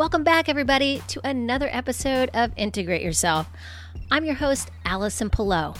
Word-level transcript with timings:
Welcome 0.00 0.24
back, 0.24 0.48
everybody, 0.48 1.02
to 1.08 1.20
another 1.28 1.68
episode 1.70 2.30
of 2.32 2.52
Integrate 2.56 3.02
Yourself. 3.02 3.46
I'm 4.10 4.24
your 4.24 4.34
host, 4.34 4.70
Allison 4.86 5.28
Pillow. 5.28 5.74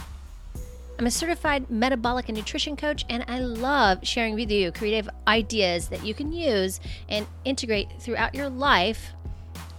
I'm 0.99 1.07
a 1.07 1.11
certified 1.11 1.71
metabolic 1.71 2.29
and 2.29 2.37
nutrition 2.37 2.77
coach, 2.77 3.07
and 3.09 3.25
I 3.29 3.39
love 3.39 4.01
sharing 4.03 4.35
with 4.35 4.51
you 4.51 4.73
creative 4.73 5.09
ideas 5.27 5.89
that 5.89 6.05
you 6.05 6.12
can 6.12 6.35
use 6.35 6.80
and 7.09 7.27
integrate 7.47 7.89
throughout 7.98 8.35
your 8.35 8.51
life 8.51 9.12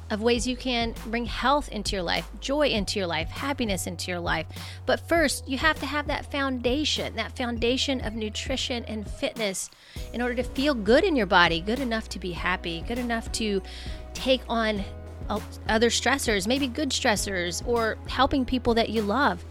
of 0.09 0.21
ways 0.21 0.45
you 0.45 0.57
can 0.57 0.93
bring 1.05 1.25
health 1.25 1.69
into 1.69 1.95
your 1.95 2.03
life, 2.03 2.29
joy 2.41 2.67
into 2.67 2.99
your 2.99 3.07
life, 3.07 3.29
happiness 3.29 3.87
into 3.87 4.11
your 4.11 4.19
life. 4.19 4.45
But 4.85 5.07
first, 5.07 5.47
you 5.47 5.57
have 5.59 5.79
to 5.79 5.85
have 5.85 6.07
that 6.07 6.29
foundation, 6.29 7.15
that 7.15 7.37
foundation 7.37 8.01
of 8.01 8.13
nutrition 8.13 8.83
and 8.85 9.07
fitness 9.07 9.69
in 10.13 10.21
order 10.21 10.35
to 10.35 10.43
feel 10.43 10.73
good 10.73 11.05
in 11.05 11.15
your 11.15 11.27
body, 11.27 11.61
good 11.61 11.79
enough 11.79 12.09
to 12.09 12.19
be 12.19 12.33
happy, 12.33 12.83
good 12.87 12.99
enough 12.99 13.31
to 13.33 13.61
take 14.13 14.41
on 14.49 14.83
uh, 15.29 15.39
other 15.67 15.89
stressors, 15.89 16.47
maybe 16.47 16.67
good 16.67 16.89
stressors, 16.89 17.65
or 17.67 17.97
helping 18.07 18.45
people 18.45 18.73
that 18.73 18.89
you 18.89 19.01
love 19.01 19.43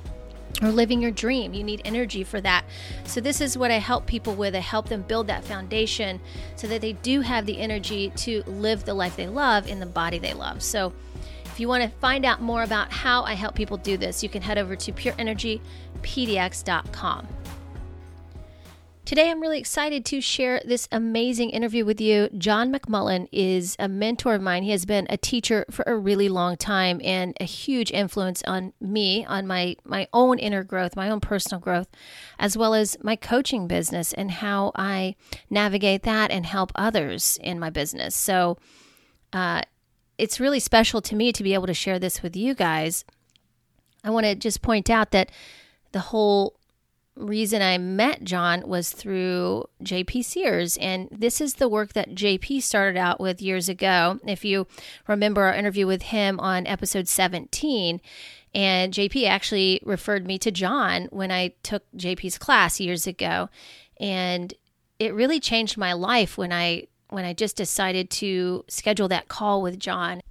or 0.63 0.71
living 0.71 1.01
your 1.01 1.11
dream. 1.11 1.55
You 1.55 1.65
need 1.65 1.81
energy 1.85 2.25
for 2.25 2.41
that. 2.41 2.65
So, 3.05 3.21
this 3.21 3.41
is 3.41 3.57
what 3.57 3.71
I 3.71 3.79
help 3.79 4.07
people 4.07 4.35
with. 4.35 4.55
I 4.55 4.59
help 4.59 4.89
them 4.89 5.03
build 5.03 5.29
that 5.29 5.45
foundation 5.45 6.21
so 6.57 6.67
that 6.67 6.81
they 6.81 6.95
do 6.95 7.21
have 7.21 7.47
the 7.47 7.59
energy 7.59 8.13
to 8.17 8.43
live 8.47 8.85
the 8.85 8.95
life 8.95 9.17
they 9.17 9.29
love 9.29 9.69
in 9.69 9.81
the 9.81 9.87
body 9.87 10.19
they 10.19 10.35
love. 10.35 10.63
So, 10.63 10.93
if 11.45 11.59
you 11.59 11.69
want 11.69 11.83
to 11.83 11.91
find 11.99 12.25
out 12.25 12.41
more 12.41 12.63
about 12.63 12.93
how 12.93 13.23
I 13.23 13.35
help 13.35 13.55
people 13.55 13.77
do 13.77 13.97
this, 13.97 14.23
you 14.23 14.29
can 14.29 14.43
head 14.43 14.59
over 14.59 14.77
to 14.77 14.93
pureenergypdx.com. 14.93 17.29
Today, 19.05 19.31
I'm 19.31 19.41
really 19.41 19.59
excited 19.59 20.05
to 20.05 20.21
share 20.21 20.61
this 20.65 20.87
amazing 20.93 21.51
interview 21.51 21.85
with 21.85 22.01
you. 22.01 22.29
John 22.39 22.73
McMullen 22.73 23.29
is 23.33 23.75
a 23.79 23.89
mentor 23.89 24.35
of 24.35 24.43
mine. 24.43 24.63
He 24.63 24.71
has 24.71 24.85
been 24.85 25.07
a 25.11 25.17
teacher 25.17 25.65
for 25.71 25.83
a 25.87 25.97
really 25.97 26.29
long 26.29 26.57
time 26.57 27.01
and 27.03 27.37
a 27.41 27.45
huge 27.45 27.91
influence 27.91 28.43
on 28.47 28.73
me, 28.81 29.25
on 29.25 29.49
my, 29.49 29.75
my 29.85 30.07
own 30.13 30.39
inner 30.39 30.63
growth, 30.63 30.95
my 30.95 31.11
own 31.11 31.19
personal 31.19 31.61
growth, 31.61 31.89
as 32.39 32.57
well 32.57 32.73
as 32.73 32.97
my 33.03 33.17
coaching 33.17 33.67
business 33.67 34.13
and 34.13 34.31
how 34.31 34.71
I 34.77 35.17
navigate 35.49 36.05
that 36.05 36.31
and 36.31 36.47
help 36.47 36.71
others 36.77 37.37
in 37.43 37.59
my 37.59 37.71
business. 37.71 38.15
So, 38.15 38.59
uh, 39.33 39.63
it's 40.19 40.39
really 40.39 40.61
special 40.61 41.01
to 41.01 41.17
me 41.17 41.33
to 41.33 41.43
be 41.43 41.55
able 41.55 41.67
to 41.67 41.75
share 41.75 41.99
this 41.99 42.23
with 42.23 42.37
you 42.37 42.55
guys. 42.55 43.07
I 44.05 44.11
want 44.11 44.27
to 44.27 44.35
just 44.35 44.61
point 44.61 44.91
out 44.91 45.11
that 45.13 45.33
the 45.93 46.01
whole 46.01 46.60
reason 47.17 47.61
I 47.63 47.79
met 47.79 48.25
John 48.25 48.67
was 48.67 48.93
through 48.93 49.65
JP 49.83 50.25
Sears. 50.25 50.77
And 50.79 51.09
this 51.11 51.41
is 51.41 51.55
the 51.55 51.69
work 51.69 51.93
that 51.93 52.15
JP 52.15 52.63
started 52.63 52.99
out 52.99 53.21
with 53.21 53.43
years 53.43 53.69
ago. 53.69 54.19
If 54.27 54.45
you 54.45 54.67
remember 55.07 55.43
our 55.43 55.55
interview 55.55 55.87
with 55.87 56.03
him 56.03 56.41
on 56.41 56.67
episode 56.67 57.09
17, 57.09 58.01
and 58.55 58.93
JP 58.93 59.29
actually 59.29 59.81
referred 59.85 60.27
me 60.27 60.39
to 60.39 60.51
John 60.51 61.07
when 61.11 61.31
I 61.31 61.55
took 61.63 61.85
JP's 61.97 62.39
class 62.39 62.81
years 62.81 63.07
ago. 63.07 63.49
And 64.01 64.53
it 64.99 65.15
really 65.15 65.41
changed 65.41 65.77
my 65.77 65.93
life 65.93 66.37
when 66.37 66.53
I 66.53 66.87
when 67.11 67.25
I 67.25 67.33
just 67.33 67.57
decided 67.57 68.09
to 68.11 68.65
schedule 68.69 69.09
that 69.09 69.29
call 69.29 69.63
with 69.63 69.81
John. 69.81 70.23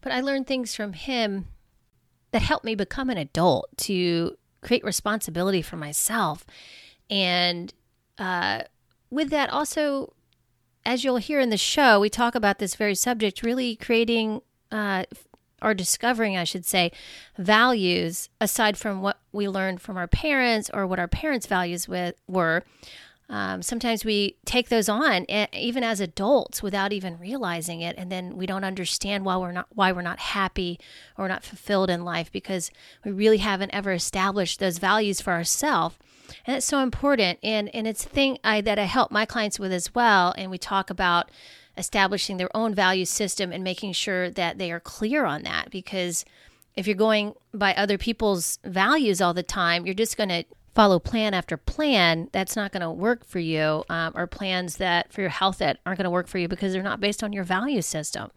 But 0.00 0.12
I 0.12 0.20
learned 0.20 0.46
things 0.46 0.74
from 0.74 0.94
him 0.94 1.48
that 2.32 2.42
helped 2.42 2.64
me 2.64 2.74
become 2.74 3.10
an 3.10 3.18
adult 3.18 3.68
to 3.78 4.36
create 4.64 4.84
responsibility 4.84 5.62
for 5.62 5.76
myself. 5.76 6.44
And 7.08 7.72
uh, 8.18 8.62
with 9.10 9.30
that, 9.30 9.50
also, 9.50 10.14
as 10.84 11.04
you'll 11.04 11.18
hear 11.18 11.38
in 11.38 11.50
the 11.50 11.56
show, 11.56 12.00
we 12.00 12.10
talk 12.10 12.34
about 12.34 12.58
this 12.58 12.74
very 12.74 12.94
subject, 12.94 13.42
really 13.42 13.76
creating 13.76 14.42
uh, 14.72 15.04
or 15.62 15.74
discovering, 15.74 16.36
I 16.36 16.44
should 16.44 16.66
say, 16.66 16.92
values 17.38 18.28
aside 18.40 18.76
from 18.76 19.00
what 19.00 19.20
we 19.32 19.48
learned 19.48 19.80
from 19.80 19.96
our 19.96 20.08
parents 20.08 20.70
or 20.72 20.86
what 20.86 20.98
our 20.98 21.08
parents' 21.08 21.46
values 21.46 21.88
with, 21.88 22.16
were. 22.26 22.64
Um, 23.30 23.62
sometimes 23.62 24.04
we 24.04 24.36
take 24.44 24.68
those 24.68 24.88
on 24.88 25.24
even 25.54 25.82
as 25.82 25.98
adults 26.00 26.62
without 26.62 26.92
even 26.92 27.18
realizing 27.18 27.80
it 27.80 27.94
and 27.96 28.12
then 28.12 28.36
we 28.36 28.44
don't 28.44 28.64
understand 28.64 29.24
why 29.24 29.38
we're 29.38 29.50
not 29.50 29.66
why 29.70 29.92
we're 29.92 30.02
not 30.02 30.18
happy 30.18 30.78
or 31.16 31.26
not 31.26 31.42
fulfilled 31.42 31.88
in 31.88 32.04
life 32.04 32.30
because 32.30 32.70
we 33.02 33.12
really 33.12 33.38
haven't 33.38 33.70
ever 33.72 33.92
established 33.92 34.60
those 34.60 34.76
values 34.76 35.22
for 35.22 35.32
ourselves 35.32 35.96
and 36.46 36.56
it's 36.56 36.66
so 36.66 36.80
important. 36.80 37.38
And 37.42 37.74
and 37.74 37.86
it's 37.86 38.04
a 38.04 38.08
thing 38.08 38.38
I, 38.44 38.60
that 38.62 38.78
i 38.78 38.84
help 38.84 39.10
my 39.10 39.24
clients 39.24 39.58
with 39.58 39.72
as 39.72 39.94
well 39.94 40.34
and 40.36 40.50
we 40.50 40.58
talk 40.58 40.90
about 40.90 41.30
establishing 41.76 42.36
their 42.36 42.54
own 42.56 42.74
value 42.74 43.04
system 43.04 43.52
and 43.52 43.64
making 43.64 43.92
sure 43.92 44.30
that 44.30 44.58
they 44.58 44.70
are 44.70 44.80
clear 44.80 45.24
on 45.24 45.42
that 45.42 45.70
because 45.70 46.24
if 46.76 46.86
you're 46.86 46.94
going 46.94 47.34
by 47.52 47.74
other 47.74 47.98
people's 47.98 48.58
values 48.64 49.20
all 49.20 49.34
the 49.34 49.42
time 49.42 49.84
you're 49.84 49.94
just 49.94 50.16
going 50.16 50.28
to 50.28 50.44
follow 50.74 50.98
plan 50.98 51.34
after 51.34 51.56
plan, 51.56 52.28
that's 52.32 52.56
not 52.56 52.72
going 52.72 52.82
to 52.82 52.90
work 52.90 53.24
for 53.24 53.38
you, 53.38 53.84
um, 53.88 54.12
or 54.14 54.26
plans 54.26 54.76
that 54.76 55.12
for 55.12 55.20
your 55.20 55.30
health 55.30 55.58
that 55.58 55.78
aren't 55.86 55.98
going 55.98 56.04
to 56.04 56.10
work 56.10 56.26
for 56.26 56.38
you 56.38 56.48
because 56.48 56.72
they're 56.72 56.82
not 56.82 57.00
based 57.00 57.22
on 57.22 57.32
your 57.32 57.44
value 57.44 57.82
system. 57.82 58.30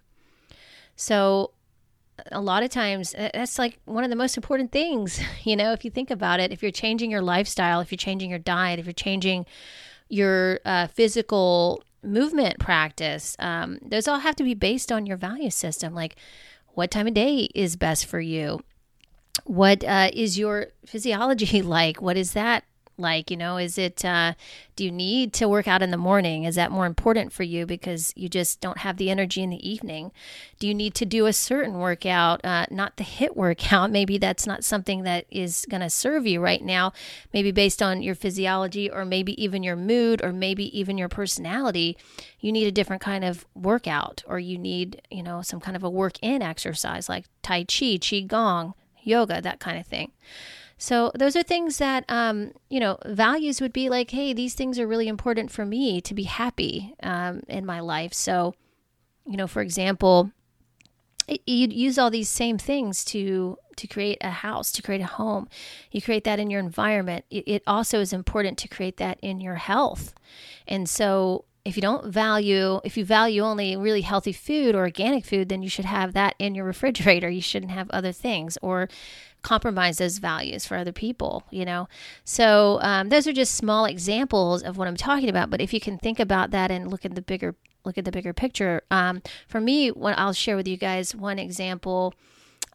So, 0.95 1.51
a 2.31 2.41
lot 2.41 2.63
of 2.63 2.69
times, 2.69 3.13
that's 3.13 3.59
like 3.59 3.79
one 3.85 4.03
of 4.03 4.09
the 4.09 4.15
most 4.15 4.37
important 4.37 4.71
things, 4.71 5.19
you 5.43 5.55
know, 5.55 5.71
if 5.71 5.83
you 5.83 5.91
think 5.91 6.11
about 6.11 6.39
it. 6.39 6.51
If 6.51 6.61
you're 6.61 6.71
changing 6.71 7.11
your 7.11 7.21
lifestyle, 7.21 7.79
if 7.79 7.91
you're 7.91 7.97
changing 7.97 8.29
your 8.29 8.39
diet, 8.39 8.79
if 8.79 8.85
you're 8.85 8.93
changing 8.93 9.45
your 10.09 10.59
uh, 10.65 10.87
physical 10.87 11.83
movement 12.03 12.59
practice, 12.59 13.35
um, 13.39 13.79
those 13.81 14.07
all 14.07 14.19
have 14.19 14.35
to 14.37 14.43
be 14.43 14.53
based 14.53 14.91
on 14.91 15.05
your 15.05 15.17
value 15.17 15.49
system. 15.49 15.93
Like, 15.93 16.15
what 16.73 16.91
time 16.91 17.07
of 17.07 17.13
day 17.15 17.49
is 17.55 17.75
best 17.75 18.05
for 18.05 18.19
you? 18.19 18.61
What 19.47 19.83
uh, 19.85 20.09
is 20.11 20.37
your 20.37 20.67
physiology 20.85 21.61
like? 21.77 22.01
What 22.01 22.17
is 22.17 22.33
that 22.33 22.65
like? 22.97 23.31
You 23.31 23.37
know, 23.37 23.57
is 23.57 23.77
it, 23.77 24.03
uh, 24.03 24.33
do 24.75 24.83
you 24.83 24.91
need 24.91 25.31
to 25.33 25.47
work 25.47 25.69
out 25.69 25.81
in 25.81 25.91
the 25.91 25.97
morning? 25.97 26.43
Is 26.43 26.55
that 26.55 26.69
more 26.71 26.85
important 26.85 27.31
for 27.31 27.43
you 27.43 27.65
because 27.65 28.11
you 28.17 28.27
just 28.27 28.59
don't 28.59 28.79
have 28.79 28.97
the 28.97 29.09
energy 29.09 29.41
in 29.41 29.49
the 29.49 29.69
evening? 29.69 30.11
Do 30.59 30.67
you 30.67 30.73
need 30.73 30.95
to 30.95 31.05
do 31.05 31.27
a 31.27 31.33
certain 31.33 31.79
workout, 31.79 32.43
uh, 32.43 32.65
not 32.69 32.97
the 32.97 33.05
HIIT 33.05 33.37
workout? 33.37 33.89
Maybe 33.97 34.17
that's 34.17 34.45
not 34.45 34.65
something 34.65 35.03
that 35.03 35.25
is 35.31 35.65
going 35.69 35.81
to 35.81 35.89
serve 35.89 36.27
you 36.27 36.41
right 36.41 36.63
now, 36.63 36.91
maybe 37.33 37.51
based 37.51 37.81
on 37.81 38.01
your 38.01 38.15
physiology 38.15 38.89
or 38.89 39.05
maybe 39.05 39.41
even 39.41 39.63
your 39.63 39.77
mood 39.77 40.21
or 40.21 40.33
maybe 40.33 40.77
even 40.77 40.97
your 40.97 41.09
personality. 41.09 41.97
You 42.41 42.51
need 42.51 42.67
a 42.67 42.71
different 42.71 43.01
kind 43.01 43.23
of 43.23 43.45
workout 43.55 44.23
or 44.27 44.39
you 44.39 44.57
need, 44.57 45.01
you 45.09 45.23
know, 45.23 45.41
some 45.41 45.61
kind 45.61 45.77
of 45.77 45.83
a 45.83 45.89
work 45.89 46.17
in 46.21 46.41
exercise 46.41 47.07
like 47.07 47.25
Tai 47.43 47.63
Chi, 47.63 47.97
Qigong 47.97 48.73
yoga, 49.07 49.41
that 49.41 49.59
kind 49.59 49.79
of 49.79 49.87
thing. 49.87 50.11
So 50.77 51.11
those 51.15 51.35
are 51.35 51.43
things 51.43 51.79
that 51.79 52.05
um, 52.07 52.51
you 52.69 52.79
know 52.79 52.97
values 53.05 53.61
would 53.61 53.73
be 53.73 53.89
like, 53.89 54.11
hey, 54.11 54.33
these 54.33 54.53
things 54.53 54.77
are 54.79 54.87
really 54.87 55.07
important 55.07 55.51
for 55.51 55.65
me 55.65 56.01
to 56.01 56.13
be 56.13 56.23
happy 56.23 56.93
um, 57.01 57.41
in 57.47 57.65
my 57.65 57.79
life. 57.79 58.13
So, 58.13 58.53
you 59.25 59.37
know, 59.37 59.47
for 59.47 59.61
example, 59.61 60.31
you'd 61.45 61.73
use 61.73 61.97
all 61.97 62.09
these 62.09 62.29
same 62.29 62.57
things 62.57 63.03
to 63.05 63.57
to 63.77 63.87
create 63.87 64.17
a 64.21 64.29
house, 64.29 64.71
to 64.71 64.81
create 64.81 65.01
a 65.01 65.05
home. 65.05 65.47
You 65.91 66.01
create 66.01 66.23
that 66.23 66.39
in 66.39 66.49
your 66.49 66.59
environment. 66.59 67.25
It, 67.29 67.43
it 67.47 67.63
also 67.67 67.99
is 67.99 68.13
important 68.13 68.57
to 68.59 68.67
create 68.67 68.97
that 68.97 69.19
in 69.21 69.39
your 69.39 69.55
health. 69.55 70.13
And 70.67 70.89
so 70.89 71.45
if 71.67 71.75
you 71.75 71.81
don't 71.81 72.05
value 72.05 72.79
if 72.83 72.95
you 72.97 73.03
value 73.03 73.41
only 73.41 73.75
really 73.75 74.01
healthy 74.01 74.31
food 74.31 74.73
or 74.73 74.79
organic 74.79 75.25
food 75.25 75.49
then 75.49 75.61
you 75.61 75.69
should 75.69 75.85
have 75.85 76.13
that 76.13 76.33
in 76.39 76.55
your 76.55 76.65
refrigerator. 76.65 77.29
You 77.29 77.41
shouldn't 77.41 77.71
have 77.71 77.89
other 77.89 78.11
things 78.11 78.57
or 78.61 78.87
compromise 79.41 79.97
those 79.97 80.17
values 80.17 80.65
for 80.65 80.77
other 80.77 80.91
people 80.93 81.43
you 81.51 81.65
know? 81.65 81.87
So 82.23 82.79
um, 82.81 83.09
those 83.09 83.27
are 83.27 83.33
just 83.33 83.55
small 83.55 83.85
examples 83.85 84.63
of 84.63 84.77
what 84.77 84.87
i'm 84.87 84.97
talking 84.97 85.29
about 85.29 85.49
but 85.49 85.61
if 85.61 85.73
you 85.73 85.81
can 85.81 85.97
think 85.97 86.19
about 86.19 86.51
that 86.51 86.71
and 86.71 86.89
look 86.89 87.05
at 87.05 87.15
the 87.15 87.21
bigger 87.21 87.55
look 87.83 87.97
at 87.97 88.05
the 88.05 88.11
bigger 88.11 88.33
picture 88.33 88.81
um, 88.89 89.21
for 89.47 89.59
me 89.59 89.89
what 89.91 90.17
i'll 90.17 90.33
share 90.33 90.55
with 90.55 90.67
you 90.67 90.77
guys 90.77 91.13
one 91.13 91.37
example 91.37 92.13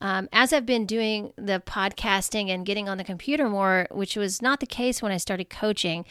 um, 0.00 0.28
as 0.32 0.52
I've 0.52 0.66
been 0.66 0.84
doing 0.84 1.32
the 1.36 1.62
podcasting 1.64 2.48
and 2.48 2.66
getting 2.66 2.88
on 2.88 2.98
the 2.98 3.04
computer 3.04 3.48
more, 3.48 3.86
which 3.92 4.16
was 4.16 4.42
not 4.42 4.58
the 4.58 4.66
case 4.66 5.00
when 5.00 5.12
I 5.12 5.16
started 5.16 5.48
coaching, 5.48 6.04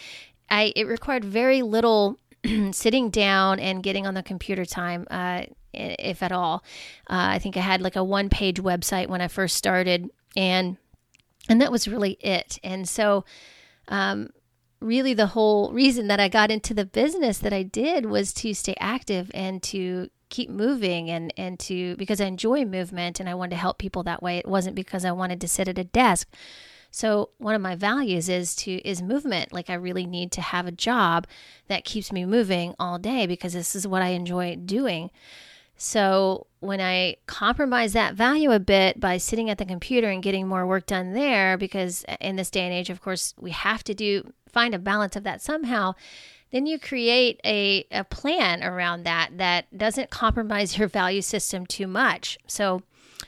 I 0.50 0.72
it 0.78 0.86
required 0.86 1.26
very 1.26 1.62
little 1.62 2.18
sitting 2.72 3.10
down 3.10 3.60
and 3.60 3.84
getting 3.84 4.08
on 4.08 4.14
the 4.14 4.24
computer 4.24 4.66
time, 4.66 5.08
uh, 5.12 5.44
if 5.74 6.22
at 6.24 6.32
all. 6.32 6.64
Uh, 7.10 7.36
I 7.36 7.40
think 7.40 7.58
I 7.58 7.62
had 7.62 7.82
like 7.82 7.96
a 7.96 8.04
one 8.04 8.30
page 8.30 8.62
website 8.62 9.08
when 9.08 9.22
I 9.22 9.28
first 9.28 9.56
started, 9.56 10.10
and 10.36 10.78
and 11.50 11.62
that 11.62 11.72
was 11.72 11.88
really 11.88 12.18
it. 12.20 12.60
And 12.64 12.88
so, 12.88 13.26
um, 13.88 14.30
really, 14.80 15.14
the 15.14 15.28
whole 15.28 15.72
reason 15.72 16.08
that 16.08 16.20
I 16.20 16.28
got 16.28 16.52
into 16.52 16.74
the 16.74 16.86
business 16.86 17.38
that 17.40 17.54
I 17.54 17.64
did 17.64 18.06
was 18.06 18.34
to 18.36 18.54
stay 18.54 18.76
active 18.80 19.32
and 19.34 19.62
to 19.64 20.10
keep 20.30 20.50
moving 20.50 21.10
and 21.10 21.34
and 21.36 21.60
to 21.60 21.96
because 21.98 22.22
I 22.22 22.26
enjoy 22.26 22.64
movement 22.64 23.20
and 23.20 23.28
I 23.28 23.36
wanted 23.36 23.52
to 23.52 23.58
help 23.58 23.78
people 23.78 24.04
that 24.04 24.24
way. 24.24 24.38
It 24.38 24.48
wasn't 24.48 24.76
because 24.76 25.06
I 25.06 25.12
wanted 25.12 25.42
to 25.42 25.48
sit 25.48 25.68
at 25.68 25.78
a 25.78 25.84
desk. 25.84 26.28
So 26.92 27.30
one 27.38 27.56
of 27.56 27.62
my 27.62 27.76
values 27.76 28.30
is 28.30 28.56
to 28.58 28.72
is 28.88 29.02
movement. 29.02 29.54
Like 29.54 29.70
I 29.70 29.76
really 29.76 30.06
need 30.06 30.32
to 30.34 30.42
have 30.42 30.68
a 30.68 30.72
job 30.72 31.26
that 31.68 31.86
keeps 31.86 32.12
me 32.12 32.26
moving 32.26 32.76
all 32.78 33.00
day 33.00 33.26
because 33.26 33.54
this 33.54 33.76
is 33.76 33.88
what 33.88 34.02
I 34.02 34.10
enjoy 34.10 34.58
doing. 34.58 35.10
So 35.78 36.46
when 36.60 36.80
I 36.80 37.16
compromise 37.26 37.94
that 37.94 38.14
value 38.14 38.52
a 38.52 38.60
bit 38.60 39.00
by 39.00 39.18
sitting 39.18 39.50
at 39.50 39.58
the 39.58 39.66
computer 39.66 40.12
and 40.12 40.22
getting 40.22 40.48
more 40.48 40.68
work 40.68 40.86
done 40.86 41.14
there, 41.14 41.58
because 41.58 42.06
in 42.20 42.36
this 42.36 42.52
day 42.52 42.66
and 42.66 42.74
age, 42.74 42.92
of 42.92 43.02
course, 43.02 43.34
we 43.40 43.50
have 43.50 43.84
to 43.86 43.96
do 43.96 44.32
find 44.48 44.76
a 44.76 44.80
balance 44.80 45.16
of 45.16 45.24
that 45.24 45.42
somehow. 45.42 45.94
Then 46.52 46.68
you 46.68 46.78
create 46.78 47.40
a, 47.46 47.88
a 47.90 48.04
plan 48.04 48.64
around 48.64 49.04
that 49.04 49.38
that 49.38 49.76
doesn't 49.76 50.12
compromise 50.12 50.78
your 50.78 50.90
value 50.90 51.22
system 51.22 51.66
too 51.66 51.88
much. 51.88 52.38
So, 52.46 52.84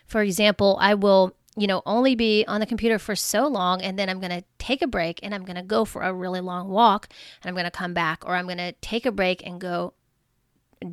for 0.05 0.21
example, 0.21 0.77
I 0.79 0.93
will 0.93 1.35
you 1.55 1.67
know, 1.67 1.81
only 1.85 2.15
be 2.15 2.43
on 2.47 2.59
the 2.59 2.65
computer 2.65 2.97
for 2.97 3.15
so 3.15 3.47
long 3.47 3.81
and 3.81 3.97
then 3.97 4.09
I'm 4.09 4.19
going 4.19 4.31
to 4.31 4.43
take 4.57 4.81
a 4.81 4.87
break 4.87 5.19
and 5.21 5.35
I'm 5.35 5.45
going 5.45 5.55
to 5.55 5.61
go 5.61 5.85
for 5.85 6.01
a 6.01 6.13
really 6.13 6.41
long 6.41 6.69
walk 6.69 7.09
and 7.41 7.49
I'm 7.49 7.55
going 7.55 7.65
to 7.65 7.71
come 7.71 7.93
back 7.93 8.25
or 8.25 8.35
I'm 8.35 8.45
going 8.45 8.57
to 8.57 8.71
take 8.73 9.05
a 9.05 9.11
break 9.11 9.45
and 9.45 9.61
go 9.61 9.93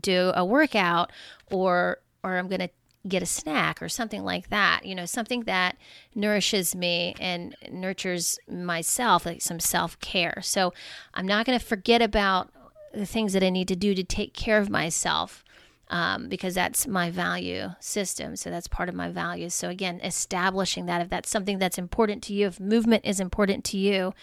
do 0.00 0.32
a 0.34 0.44
workout 0.44 1.12
or 1.50 1.98
or 2.22 2.36
I'm 2.36 2.48
going 2.48 2.60
to 2.60 2.68
get 3.08 3.22
a 3.22 3.26
snack 3.26 3.80
or 3.80 3.88
something 3.88 4.22
like 4.22 4.50
that. 4.50 4.84
You 4.84 4.94
know, 4.94 5.06
something 5.06 5.44
that 5.44 5.76
nourishes 6.14 6.74
me 6.74 7.14
and 7.18 7.56
nurtures 7.70 8.38
myself, 8.46 9.24
like 9.24 9.40
some 9.40 9.58
self-care. 9.58 10.40
So, 10.42 10.74
I'm 11.14 11.26
not 11.26 11.46
going 11.46 11.58
to 11.58 11.64
forget 11.64 12.02
about 12.02 12.50
the 12.92 13.06
things 13.06 13.32
that 13.32 13.42
I 13.42 13.48
need 13.48 13.68
to 13.68 13.76
do 13.76 13.94
to 13.94 14.04
take 14.04 14.34
care 14.34 14.58
of 14.58 14.68
myself 14.68 15.44
um, 15.90 16.28
because 16.28 16.54
that's 16.54 16.86
my 16.86 17.10
value 17.10 17.68
system. 17.80 18.36
So 18.36 18.48
that's 18.48 18.68
part 18.68 18.88
of 18.88 18.94
my 18.94 19.10
values. 19.10 19.54
So 19.54 19.68
again, 19.68 20.00
establishing 20.02 20.86
that 20.86 21.02
if 21.02 21.10
that's 21.10 21.28
something 21.28 21.58
that's 21.58 21.78
important 21.78 22.22
to 22.24 22.32
you, 22.32 22.46
if 22.46 22.60
movement 22.60 23.04
is 23.04 23.20
important 23.20 23.64
to 23.66 23.76
you, 23.76 24.14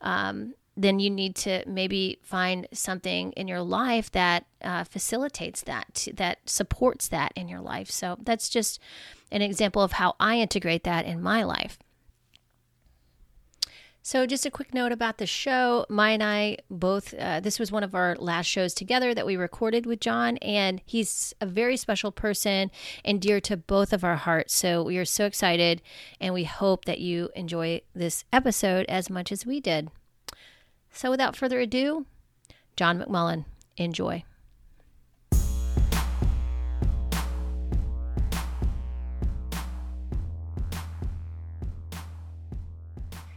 um, 0.00 0.54
then 0.74 0.98
you 0.98 1.10
need 1.10 1.36
to 1.36 1.62
maybe 1.66 2.18
find 2.22 2.66
something 2.72 3.32
in 3.32 3.46
your 3.46 3.60
life 3.60 4.10
that 4.12 4.46
uh, 4.62 4.84
facilitates 4.84 5.60
that, 5.62 6.08
that 6.14 6.38
supports 6.46 7.08
that 7.08 7.30
in 7.36 7.46
your 7.46 7.60
life. 7.60 7.90
So 7.90 8.16
that's 8.22 8.48
just 8.48 8.80
an 9.30 9.42
example 9.42 9.82
of 9.82 9.92
how 9.92 10.16
I 10.18 10.38
integrate 10.38 10.84
that 10.84 11.04
in 11.04 11.20
my 11.20 11.44
life. 11.44 11.78
So, 14.04 14.26
just 14.26 14.44
a 14.44 14.50
quick 14.50 14.74
note 14.74 14.90
about 14.90 15.18
the 15.18 15.28
show. 15.28 15.86
My 15.88 16.10
and 16.10 16.24
I 16.24 16.56
both, 16.68 17.14
uh, 17.14 17.38
this 17.38 17.60
was 17.60 17.70
one 17.70 17.84
of 17.84 17.94
our 17.94 18.16
last 18.16 18.46
shows 18.46 18.74
together 18.74 19.14
that 19.14 19.24
we 19.24 19.36
recorded 19.36 19.86
with 19.86 20.00
John, 20.00 20.38
and 20.38 20.82
he's 20.84 21.32
a 21.40 21.46
very 21.46 21.76
special 21.76 22.10
person 22.10 22.72
and 23.04 23.22
dear 23.22 23.40
to 23.42 23.56
both 23.56 23.92
of 23.92 24.02
our 24.02 24.16
hearts. 24.16 24.54
So, 24.54 24.82
we 24.82 24.98
are 24.98 25.04
so 25.04 25.24
excited, 25.24 25.82
and 26.20 26.34
we 26.34 26.42
hope 26.42 26.84
that 26.86 26.98
you 26.98 27.30
enjoy 27.36 27.82
this 27.94 28.24
episode 28.32 28.86
as 28.88 29.08
much 29.08 29.30
as 29.30 29.46
we 29.46 29.60
did. 29.60 29.88
So, 30.92 31.08
without 31.08 31.36
further 31.36 31.60
ado, 31.60 32.06
John 32.74 32.98
McMullen, 32.98 33.44
enjoy. 33.76 34.24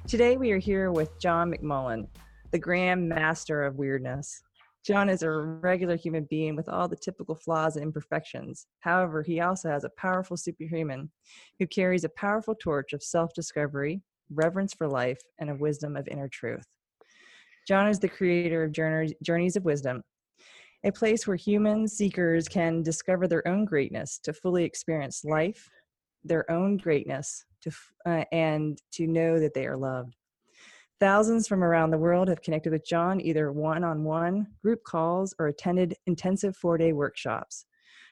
Today 0.07 0.38
we 0.38 0.52
are 0.52 0.60
here 0.60 0.92
with 0.92 1.19
John 1.19 1.52
McMullen, 1.52 2.07
the 2.52 2.60
grand 2.60 3.10
master 3.10 3.63
of 3.63 3.78
weirdness. 3.78 4.40
John 4.86 5.10
is 5.10 5.24
a 5.24 5.31
regular 5.31 5.96
human 5.96 6.28
being 6.30 6.56
with 6.56 6.69
all 6.69 6.88
the 6.88 6.96
typical 6.96 7.34
flaws 7.34 7.75
and 7.75 7.84
imperfections. 7.84 8.68
However, 8.81 9.24
he 9.24 9.40
also 9.40 9.68
has 9.68 9.84
a 9.84 9.90
powerful 9.98 10.38
superhuman 10.38 11.10
who 11.57 11.66
carries 11.66 12.04
a 12.04 12.10
powerful 12.10 12.54
torch 12.54 12.94
of 12.94 13.02
self 13.02 13.34
discovery, 13.34 14.00
reverence 14.30 14.75
for 14.75 14.88
life, 14.88 15.18
and 15.40 15.50
a 15.50 15.56
wisdom 15.56 15.96
of 15.96 16.07
inner 16.07 16.30
truth. 16.30 16.68
John 17.68 17.88
is 17.88 17.98
the 17.98 18.07
creator 18.07 18.63
of 18.63 18.72
Journeys 19.24 19.56
of 19.56 19.66
Wisdom, 19.66 20.04
a 20.84 20.92
place 20.92 21.25
where 21.25 21.36
human 21.36 21.88
seekers 21.88 22.48
can 22.48 22.84
discover 22.84 23.28
their 23.28 23.48
own 23.48 23.66
greatness 23.66 24.19
to 24.19 24.34
fully 24.34 24.66
experience 24.66 25.25
life, 25.25 25.68
their 26.24 26.50
own 26.52 26.78
greatness, 26.78 27.44
to 27.66 27.72
uh, 28.06 28.24
and 28.32 28.82
to 28.94 29.08
know 29.08 29.40
that 29.40 29.54
they 29.54 29.68
are 29.68 29.78
loved. 29.78 30.16
Thousands 31.00 31.48
from 31.48 31.64
around 31.64 31.92
the 31.92 31.98
world 31.98 32.30
have 32.30 32.42
connected 32.42 32.72
with 32.72 32.88
John 32.88 33.20
either 33.20 33.52
one 33.52 33.84
on 33.84 34.06
one, 34.06 34.48
group 34.62 34.84
calls, 34.84 35.36
or 35.40 35.48
attended 35.48 35.96
intensive 36.08 36.56
four 36.56 36.78
day 36.78 36.94
workshops. 36.94 37.66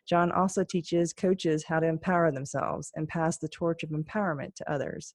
John 0.08 0.32
also 0.34 0.66
teaches 0.66 1.14
coaches 1.14 1.64
how 1.64 1.80
to 1.80 1.88
empower 1.88 2.32
themselves 2.32 2.92
and 2.96 3.08
pass 3.08 3.38
the 3.38 3.48
torch 3.48 3.84
of 3.84 3.92
empowerment 3.92 4.54
to 4.56 4.72
others 4.72 5.14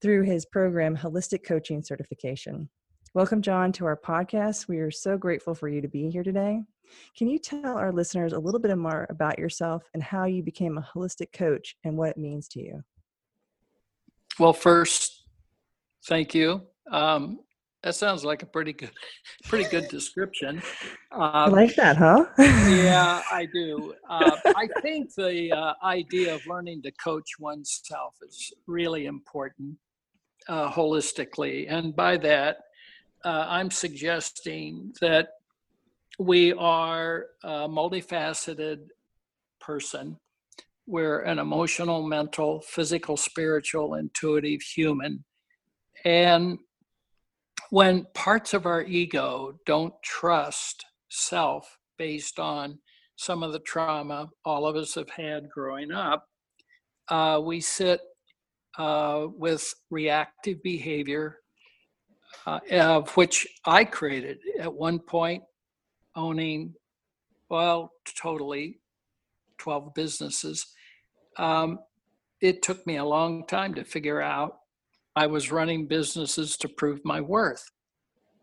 through 0.00 0.22
his 0.22 0.46
program, 0.46 0.96
Holistic 0.96 1.44
Coaching 1.44 1.82
Certification. 1.82 2.68
Welcome, 3.14 3.42
John, 3.42 3.72
to 3.72 3.86
our 3.86 3.96
podcast. 3.96 4.68
We 4.68 4.78
are 4.78 4.90
so 4.90 5.16
grateful 5.16 5.54
for 5.54 5.68
you 5.68 5.80
to 5.80 5.88
be 5.88 6.10
here 6.10 6.22
today. 6.22 6.60
Can 7.16 7.28
you 7.28 7.38
tell 7.38 7.76
our 7.76 7.90
listeners 7.90 8.34
a 8.34 8.38
little 8.38 8.60
bit 8.60 8.76
more 8.76 9.06
about 9.10 9.38
yourself 9.38 9.88
and 9.94 10.02
how 10.02 10.26
you 10.26 10.42
became 10.42 10.78
a 10.78 10.88
holistic 10.94 11.32
coach 11.32 11.76
and 11.82 11.96
what 11.96 12.10
it 12.10 12.18
means 12.18 12.46
to 12.48 12.60
you? 12.60 12.84
Well, 14.38 14.52
first, 14.52 15.24
thank 16.06 16.34
you. 16.34 16.62
Um, 16.92 17.40
that 17.82 17.94
sounds 17.94 18.24
like 18.24 18.42
a 18.42 18.46
pretty 18.46 18.72
good, 18.74 18.90
pretty 19.44 19.68
good 19.70 19.88
description. 19.88 20.62
Um, 21.12 21.20
I 21.22 21.48
like 21.48 21.74
that, 21.76 21.96
huh? 21.96 22.26
yeah, 22.38 23.22
I 23.32 23.46
do. 23.52 23.94
Uh, 24.10 24.36
I 24.44 24.68
think 24.82 25.14
the 25.14 25.52
uh, 25.52 25.74
idea 25.82 26.34
of 26.34 26.46
learning 26.46 26.82
to 26.82 26.90
coach 26.92 27.38
oneself 27.38 28.14
is 28.28 28.52
really 28.66 29.06
important 29.06 29.78
uh, 30.48 30.70
holistically, 30.70 31.66
and 31.70 31.96
by 31.96 32.18
that, 32.18 32.58
uh, 33.24 33.46
I'm 33.48 33.70
suggesting 33.70 34.92
that 35.00 35.28
we 36.18 36.52
are 36.54 37.26
a 37.42 37.68
multifaceted 37.68 38.88
person 39.60 40.18
we're 40.86 41.20
an 41.20 41.38
emotional, 41.38 42.02
mental, 42.06 42.60
physical, 42.60 43.16
spiritual, 43.16 43.94
intuitive 43.94 44.62
human. 44.62 45.24
And 46.04 46.58
when 47.70 48.06
parts 48.14 48.54
of 48.54 48.66
our 48.66 48.82
ego 48.82 49.58
don't 49.66 49.94
trust 50.02 50.84
self 51.08 51.78
based 51.98 52.38
on 52.38 52.78
some 53.16 53.42
of 53.42 53.52
the 53.52 53.58
trauma 53.60 54.28
all 54.44 54.66
of 54.66 54.76
us 54.76 54.94
have 54.94 55.10
had 55.10 55.50
growing 55.50 55.90
up, 55.90 56.28
uh, 57.08 57.40
we 57.42 57.60
sit 57.60 58.00
uh, 58.78 59.26
with 59.36 59.74
reactive 59.90 60.62
behavior, 60.62 61.38
uh, 62.46 62.60
of 62.70 63.16
which 63.16 63.46
I 63.64 63.84
created 63.84 64.38
at 64.60 64.72
one 64.72 64.98
point, 65.00 65.42
owning, 66.14 66.74
well, 67.48 67.90
totally 68.16 68.80
12 69.58 69.94
businesses 69.94 70.66
um, 71.38 71.78
it 72.40 72.62
took 72.62 72.86
me 72.86 72.96
a 72.96 73.04
long 73.04 73.46
time 73.46 73.74
to 73.74 73.84
figure 73.84 74.20
out 74.20 74.58
I 75.14 75.26
was 75.26 75.50
running 75.50 75.86
businesses 75.86 76.56
to 76.58 76.68
prove 76.68 77.00
my 77.04 77.20
worth. 77.20 77.64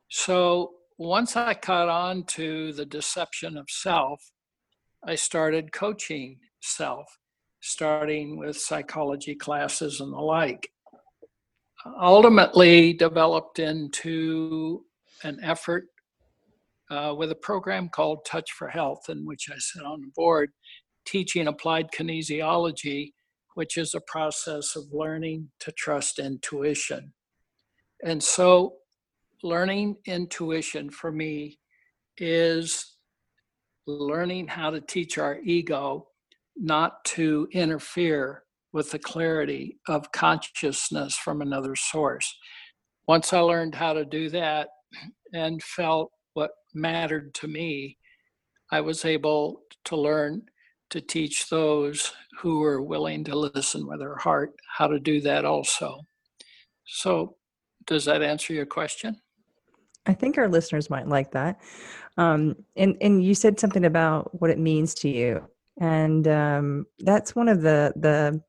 So 0.09 0.71
once 0.97 1.35
I 1.35 1.53
caught 1.53 1.89
on 1.89 2.23
to 2.25 2.73
the 2.73 2.85
deception 2.85 3.57
of 3.57 3.65
self, 3.69 4.21
I 5.05 5.15
started 5.15 5.71
coaching 5.71 6.39
self, 6.61 7.05
starting 7.61 8.37
with 8.37 8.57
psychology 8.57 9.35
classes 9.35 9.99
and 9.99 10.13
the 10.13 10.17
like. 10.17 10.69
Ultimately, 12.01 12.93
developed 12.93 13.59
into 13.59 14.85
an 15.23 15.39
effort 15.43 15.85
uh, 16.89 17.13
with 17.17 17.31
a 17.31 17.35
program 17.35 17.89
called 17.89 18.25
Touch 18.25 18.51
for 18.51 18.69
Health, 18.69 19.09
in 19.09 19.25
which 19.25 19.49
I 19.51 19.57
sit 19.57 19.83
on 19.83 20.01
the 20.01 20.11
board 20.15 20.51
teaching 21.05 21.47
applied 21.47 21.91
kinesiology, 21.91 23.11
which 23.55 23.77
is 23.77 23.93
a 23.93 24.01
process 24.01 24.75
of 24.75 24.83
learning 24.91 25.49
to 25.59 25.71
trust 25.73 26.19
intuition. 26.19 27.13
And 28.03 28.21
so, 28.21 28.75
learning 29.43 29.97
intuition 30.05 30.89
for 30.89 31.11
me 31.11 31.59
is 32.17 32.95
learning 33.85 34.47
how 34.47 34.69
to 34.69 34.81
teach 34.81 35.17
our 35.17 35.39
ego 35.43 36.07
not 36.55 37.03
to 37.03 37.47
interfere 37.51 38.43
with 38.71 38.91
the 38.91 38.99
clarity 38.99 39.79
of 39.87 40.11
consciousness 40.11 41.15
from 41.15 41.41
another 41.41 41.75
source. 41.75 42.35
Once 43.07 43.33
I 43.33 43.39
learned 43.39 43.75
how 43.75 43.93
to 43.93 44.05
do 44.05 44.29
that 44.29 44.69
and 45.33 45.61
felt 45.61 46.11
what 46.33 46.51
mattered 46.73 47.33
to 47.35 47.47
me, 47.47 47.97
I 48.71 48.81
was 48.81 49.05
able 49.05 49.61
to 49.85 49.95
learn 49.95 50.43
to 50.93 51.01
teach 51.01 51.49
those 51.49 52.13
who 52.39 52.63
are 52.63 52.79
willing 52.79 53.23
to 53.23 53.35
listen 53.35 53.87
with 53.87 53.97
their 53.97 54.15
heart 54.15 54.53
how 54.77 54.85
to 54.85 54.99
do 54.99 55.19
that 55.21 55.43
also. 55.43 55.99
So, 56.85 57.35
does 57.87 58.05
that 58.05 58.21
answer 58.21 58.53
your 58.53 58.67
question? 58.67 59.19
I 60.05 60.13
think 60.13 60.37
our 60.37 60.47
listeners 60.47 60.91
might 60.91 61.07
like 61.07 61.31
that. 61.31 61.59
Um, 62.17 62.55
and 62.77 62.95
and 63.01 63.23
you 63.23 63.33
said 63.33 63.59
something 63.59 63.85
about 63.85 64.39
what 64.39 64.51
it 64.51 64.59
means 64.59 64.93
to 64.95 65.09
you, 65.09 65.47
and 65.81 66.27
um, 66.27 66.85
that's 66.99 67.35
one 67.35 67.49
of 67.49 67.63
the 67.63 67.93
the 67.95 68.39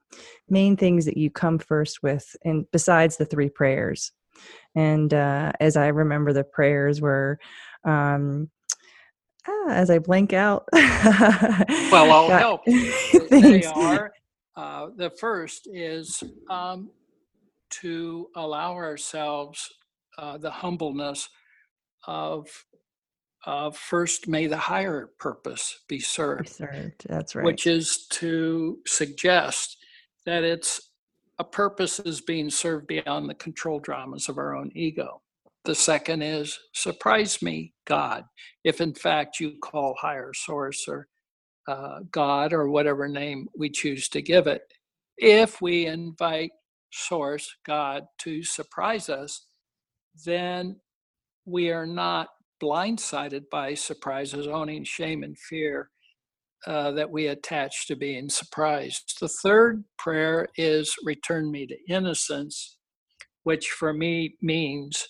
main 0.51 0.77
things 0.77 1.07
that 1.07 1.17
you 1.17 1.31
come 1.31 1.59
first 1.59 2.03
with, 2.03 2.37
and 2.45 2.67
besides 2.73 3.17
the 3.17 3.25
three 3.25 3.49
prayers. 3.49 4.13
And 4.75 5.15
uh, 5.15 5.53
as 5.61 5.79
I 5.79 5.87
remember, 5.87 6.35
the 6.35 6.45
prayers 6.45 7.01
were 7.01 7.39
um, 7.85 8.51
ah, 9.47 9.69
as 9.69 9.91
I 9.91 9.99
blank 9.99 10.33
out. 10.33 10.69
well, 10.73 12.13
I'll 12.13 12.29
help. 12.29 12.65
they 13.31 13.65
are. 13.65 14.13
Uh, 14.57 14.89
the 14.97 15.11
first 15.11 15.69
is 15.73 16.23
um, 16.49 16.91
to 17.71 18.29
allow 18.37 18.75
ourselves 18.75 19.69
uh, 20.17 20.39
the 20.39 20.51
humbleness 20.51 21.29
of 22.07 22.49
uh, 23.47 23.71
first 23.71 24.29
may 24.29 24.47
the 24.47 24.57
higher 24.57 25.11
purpose 25.19 25.81
be 25.89 25.99
served. 25.99 26.45
Be 26.45 26.51
served. 26.51 27.07
That's 27.09 27.35
right. 27.35 27.45
Which 27.45 27.67
is 27.67 28.07
to 28.09 28.79
suggest 28.87 29.77
that 30.25 30.45
it's 30.45 30.93
a 31.39 31.45
purpose 31.45 32.01
is 32.01 32.21
being 32.21 32.49
served 32.49 32.87
beyond 32.87 33.29
the 33.29 33.35
control 33.35 33.81
dramas 33.81 34.29
of 34.29 34.39
our 34.39 34.55
own 34.55 34.71
ego. 34.75 35.21
The 35.65 35.75
second 35.75 36.23
is 36.23 36.59
surprise 36.75 37.41
me, 37.43 37.73
God, 37.87 38.25
if 38.65 38.81
in 38.81 38.95
fact 38.95 39.41
you 39.41 39.55
call 39.63 39.97
higher 39.99 40.33
source 40.35 40.87
or 40.89 41.09
uh, 41.67 42.01
God 42.11 42.53
or 42.53 42.69
whatever 42.69 43.09
name 43.09 43.49
we 43.57 43.71
choose 43.71 44.09
to 44.11 44.23
give 44.23 44.47
it. 44.47 44.63
If 45.17 45.63
we 45.63 45.87
invite 45.87 46.51
source, 46.93 47.55
God, 47.67 48.05
to 48.21 48.43
surprise 48.43 49.09
us, 49.09 49.47
then 50.27 50.77
we 51.47 51.71
are 51.71 51.87
not 51.87 52.29
blindsided 52.63 53.45
by 53.51 53.75
surprises, 53.75 54.47
owning 54.47 54.85
shame 54.85 55.23
and 55.23 55.39
fear 55.39 55.91
uh, 56.67 56.91
that 56.93 57.11
we 57.11 57.29
attach 57.29 57.87
to 57.87 57.97
being 57.97 58.29
surprised. 58.29 59.17
The 59.21 59.29
third 59.29 59.85
prayer 59.99 60.49
is 60.57 60.95
return 61.05 61.51
me 61.51 61.67
to 61.67 61.77
innocence, 61.89 62.79
which 63.43 63.69
for 63.69 63.93
me 63.93 64.37
means 64.41 65.09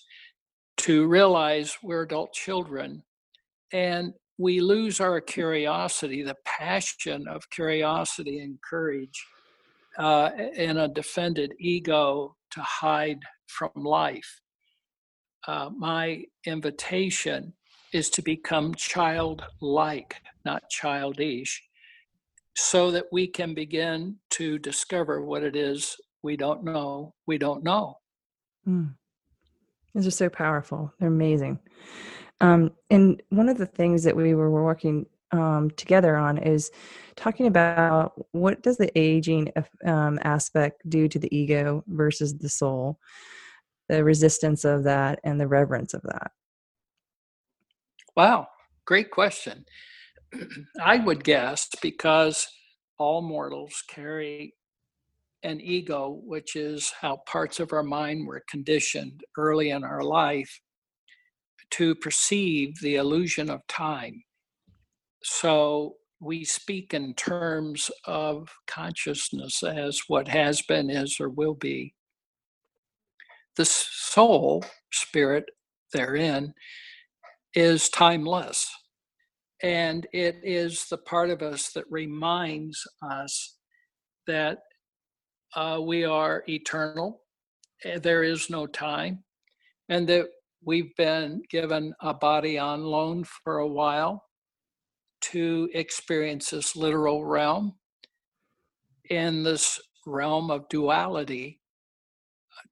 to 0.77 1.07
realize 1.07 1.77
we're 1.81 2.03
adult 2.03 2.33
children 2.33 3.03
and 3.71 4.13
we 4.37 4.59
lose 4.59 4.99
our 4.99 5.21
curiosity, 5.21 6.21
the 6.21 6.35
passion 6.45 7.27
of 7.27 7.49
curiosity 7.49 8.39
and 8.39 8.59
courage 8.61 9.25
uh, 9.97 10.29
in 10.55 10.77
a 10.77 10.87
defended 10.87 11.53
ego 11.59 12.35
to 12.51 12.61
hide 12.61 13.19
from 13.47 13.71
life. 13.75 14.41
Uh, 15.47 15.69
my 15.77 16.23
invitation 16.45 17.53
is 17.93 18.09
to 18.09 18.21
become 18.21 18.73
childlike, 18.75 20.15
not 20.43 20.69
childish, 20.69 21.63
so 22.55 22.91
that 22.91 23.05
we 23.11 23.27
can 23.27 23.53
begin 23.53 24.15
to 24.31 24.57
discover 24.59 25.23
what 25.23 25.43
it 25.43 25.55
is 25.55 25.95
we 26.23 26.35
don't 26.35 26.63
know, 26.63 27.13
we 27.27 27.37
don't 27.37 27.63
know. 27.63 27.97
Mm. 28.67 28.95
These 29.95 30.07
are 30.07 30.11
so 30.11 30.29
powerful. 30.29 30.93
They're 30.99 31.07
amazing. 31.07 31.59
Um, 32.41 32.71
and 32.91 33.21
one 33.29 33.49
of 33.49 33.57
the 33.57 33.65
things 33.65 34.03
that 34.03 34.15
we 34.15 34.35
were 34.35 34.51
working 34.51 35.05
um, 35.31 35.71
together 35.71 36.15
on 36.17 36.37
is 36.37 36.69
talking 37.15 37.47
about 37.47 38.13
what 38.31 38.61
does 38.61 38.77
the 38.77 38.91
aging 38.97 39.51
um, 39.85 40.19
aspect 40.23 40.87
do 40.89 41.07
to 41.07 41.17
the 41.17 41.35
ego 41.35 41.83
versus 41.87 42.37
the 42.37 42.49
soul 42.49 42.99
the 43.87 44.03
resistance 44.03 44.65
of 44.65 44.83
that 44.83 45.19
and 45.23 45.39
the 45.39 45.47
reverence 45.47 45.93
of 45.93 46.01
that? 46.03 46.31
Wow, 48.15 48.47
great 48.85 49.11
question. 49.11 49.65
I 50.81 50.97
would 50.97 51.23
guess 51.23 51.69
because 51.81 52.47
all 52.97 53.21
mortals 53.21 53.83
carry 53.87 54.55
an 55.45 55.61
ego, 55.61 56.19
which 56.23 56.55
is 56.55 56.91
how 56.99 57.17
parts 57.27 57.59
of 57.59 57.71
our 57.71 57.83
mind 57.83 58.27
were 58.27 58.43
conditioned 58.49 59.23
early 59.37 59.69
in 59.69 59.83
our 59.83 60.01
life 60.01 60.59
to 61.69 61.95
perceive 61.95 62.73
the 62.81 62.95
illusion 62.95 63.49
of 63.49 63.65
time. 63.67 64.23
So 65.23 65.95
we 66.19 66.43
speak 66.43 66.93
in 66.93 67.13
terms 67.13 67.91
of 68.05 68.49
consciousness 68.67 69.61
as 69.63 70.01
what 70.07 70.27
has 70.27 70.61
been, 70.63 70.89
is, 70.89 71.17
or 71.19 71.29
will 71.29 71.55
be 71.55 71.93
the 73.55 73.65
soul, 73.65 74.65
spirit 74.91 75.45
therein, 75.93 76.53
is 77.53 77.89
timeless. 77.89 78.67
And 79.63 80.07
it 80.11 80.37
is 80.43 80.87
the 80.89 80.97
part 80.97 81.29
of 81.29 81.41
us 81.41 81.71
that 81.73 81.85
reminds 81.89 82.81
us 83.01 83.57
that 84.27 84.59
uh, 85.55 85.79
we 85.81 86.03
are 86.03 86.43
eternal, 86.47 87.21
eh, 87.83 87.99
there 87.99 88.23
is 88.23 88.49
no 88.49 88.67
time, 88.67 89.23
and 89.89 90.07
that 90.07 90.27
we've 90.63 90.95
been 90.97 91.41
given 91.49 91.93
a 92.01 92.13
body 92.13 92.57
on 92.57 92.83
loan 92.83 93.23
for 93.23 93.59
a 93.59 93.67
while 93.67 94.23
to 95.21 95.69
experience 95.73 96.49
this 96.49 96.75
literal 96.75 97.25
realm. 97.25 97.73
In 99.09 99.43
this 99.43 99.79
realm 100.05 100.49
of 100.49 100.67
duality, 100.69 101.61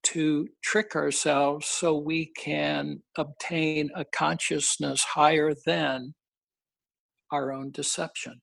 to 0.03 0.47
trick 0.61 0.95
ourselves 0.95 1.67
so 1.67 1.97
we 1.97 2.25
can 2.37 3.01
obtain 3.17 3.89
a 3.95 4.05
consciousness 4.05 5.03
higher 5.03 5.53
than 5.65 6.13
our 7.31 7.51
own 7.51 7.71
deception. 7.71 8.41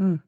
Mm. 0.00 0.22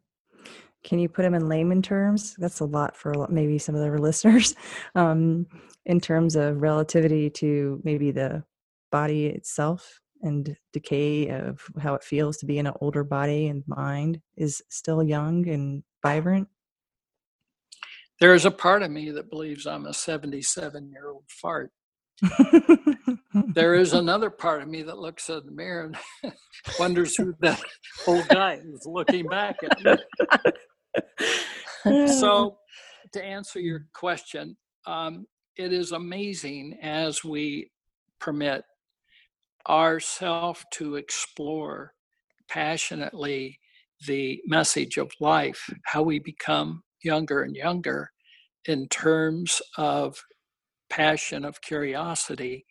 Can 0.87 0.99
you 0.99 1.11
put 1.11 1.23
them 1.23 1.35
in 1.35 1.49
layman 1.49 1.83
terms? 1.83 2.35
That's 2.39 2.61
a 2.61 2.65
lot 2.65 2.97
for 2.97 3.27
maybe 3.29 3.59
some 3.59 3.75
of 3.75 3.83
our 3.83 3.99
listeners. 4.09 4.55
Um, 4.95 5.47
in 5.85 6.01
terms 6.01 6.35
of 6.35 6.63
relativity 6.63 7.29
to 7.31 7.81
maybe 7.85 8.11
the 8.11 8.43
body 8.91 9.27
itself 9.27 10.01
and 10.23 10.57
decay 10.73 11.29
of 11.29 11.61
how 11.79 11.95
it 11.95 12.03
feels 12.03 12.39
to 12.39 12.47
be 12.47 12.59
in 12.59 12.67
an 12.67 12.73
older 12.81 13.05
body 13.05 13.49
and 13.49 13.63
mind 13.67 14.21
is 14.37 14.63
still 14.71 15.03
young 15.03 15.47
and 15.47 15.83
vibrant 16.03 16.49
there 18.21 18.35
is 18.35 18.45
a 18.45 18.51
part 18.51 18.83
of 18.83 18.91
me 18.91 19.11
that 19.11 19.31
believes 19.31 19.67
I'm 19.67 19.87
a 19.87 19.93
77 19.93 20.91
year 20.91 21.11
old 21.11 21.25
fart. 21.29 21.71
there 23.55 23.75
is 23.75 23.93
another 23.93 24.31
part 24.31 24.63
of 24.63 24.69
me 24.69 24.83
that 24.83 24.99
looks 24.99 25.29
in 25.29 25.43
the 25.45 25.53
mirror 25.53 25.93
and 26.23 26.33
wonders 26.79 27.15
who 27.17 27.35
that 27.41 27.63
old 28.07 28.27
guy 28.29 28.55
is 28.55 28.87
looking 28.87 29.27
back 29.27 29.57
at 29.63 29.85
me. 29.85 30.53
so, 32.07 32.59
to 33.13 33.25
answer 33.25 33.61
your 33.61 33.87
question, 33.95 34.57
um, 34.87 35.27
it 35.57 35.73
is 35.73 35.93
amazing 35.93 36.79
as 36.83 37.25
we 37.25 37.71
permit 38.21 38.65
ourself 39.69 40.65
to 40.73 40.97
explore 40.97 41.93
passionately 42.49 43.59
the 44.07 44.41
message 44.47 44.97
of 44.97 45.11
life, 45.21 45.71
how 45.85 46.03
we 46.03 46.19
become 46.19 46.83
younger 47.03 47.43
and 47.43 47.57
younger 47.57 48.11
in 48.67 48.89
terms 48.89 49.63
of 49.77 50.23
passion 50.91 51.45
of 51.45 51.61
curiosity. 51.61 52.67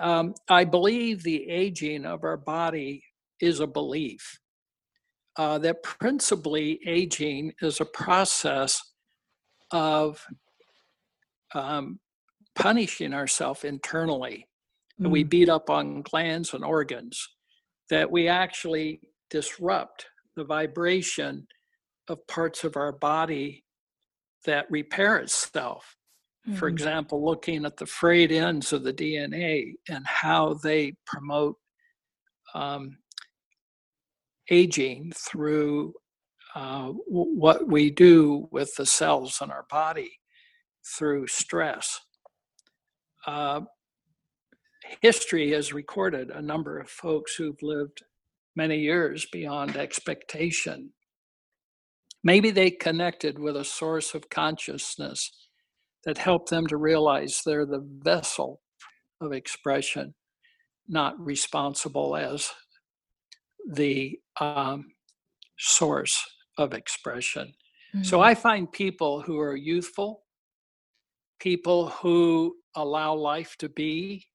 Um, 0.00 0.34
I 0.48 0.64
believe 0.64 1.22
the 1.22 1.48
aging 1.48 2.04
of 2.04 2.24
our 2.24 2.36
body 2.36 3.04
is 3.40 3.60
a 3.60 3.66
belief. 3.66 4.38
Uh, 5.36 5.58
that 5.58 5.82
principally 5.82 6.78
aging 6.86 7.52
is 7.62 7.80
a 7.80 7.86
process 7.86 8.78
of 9.70 10.22
um, 11.54 11.98
punishing 12.54 13.14
ourselves 13.14 13.64
internally. 13.64 14.46
Mm. 15.00 15.10
We 15.10 15.24
beat 15.24 15.48
up 15.48 15.70
on 15.70 16.02
glands 16.02 16.52
and 16.52 16.64
organs, 16.64 17.26
that 17.88 18.10
we 18.10 18.28
actually 18.28 19.00
disrupt 19.30 20.06
the 20.36 20.44
vibration 20.44 21.46
of 22.08 22.26
parts 22.26 22.64
of 22.64 22.76
our 22.76 22.92
body 22.92 23.64
that 24.44 24.66
repair 24.70 25.16
itself. 25.18 25.96
Mm-hmm. 26.46 26.58
For 26.58 26.68
example, 26.68 27.24
looking 27.24 27.64
at 27.64 27.76
the 27.76 27.86
frayed 27.86 28.32
ends 28.32 28.72
of 28.72 28.82
the 28.82 28.92
DNA 28.92 29.74
and 29.88 30.04
how 30.06 30.54
they 30.54 30.94
promote 31.06 31.56
um, 32.54 32.98
aging 34.50 35.12
through 35.16 35.94
uh, 36.54 36.86
w- 36.86 36.98
what 37.08 37.66
we 37.68 37.90
do 37.90 38.48
with 38.50 38.74
the 38.76 38.86
cells 38.86 39.40
in 39.42 39.50
our 39.50 39.66
body 39.70 40.12
through 40.98 41.26
stress. 41.26 42.00
Uh, 43.26 43.60
history 45.00 45.52
has 45.52 45.72
recorded 45.72 46.30
a 46.30 46.42
number 46.42 46.78
of 46.78 46.88
folks 46.88 47.34
who've 47.34 47.62
lived 47.62 48.02
many 48.56 48.78
years 48.78 49.26
beyond 49.32 49.76
expectation 49.76 50.92
Maybe 52.24 52.50
they 52.50 52.70
connected 52.70 53.38
with 53.38 53.56
a 53.56 53.64
source 53.64 54.14
of 54.14 54.28
consciousness 54.30 55.32
that 56.04 56.18
helped 56.18 56.50
them 56.50 56.66
to 56.68 56.76
realize 56.76 57.42
they're 57.44 57.66
the 57.66 57.84
vessel 58.04 58.60
of 59.20 59.32
expression, 59.32 60.14
not 60.88 61.18
responsible 61.18 62.16
as 62.16 62.48
the 63.70 64.18
um, 64.40 64.86
source 65.58 66.22
of 66.58 66.74
expression. 66.74 67.52
Mm-hmm. 67.94 68.04
So 68.04 68.20
I 68.20 68.34
find 68.34 68.70
people 68.70 69.20
who 69.20 69.38
are 69.38 69.56
youthful, 69.56 70.22
people 71.38 71.88
who 71.88 72.56
allow 72.74 73.14
life 73.14 73.56
to 73.58 73.68
be, 73.68 74.26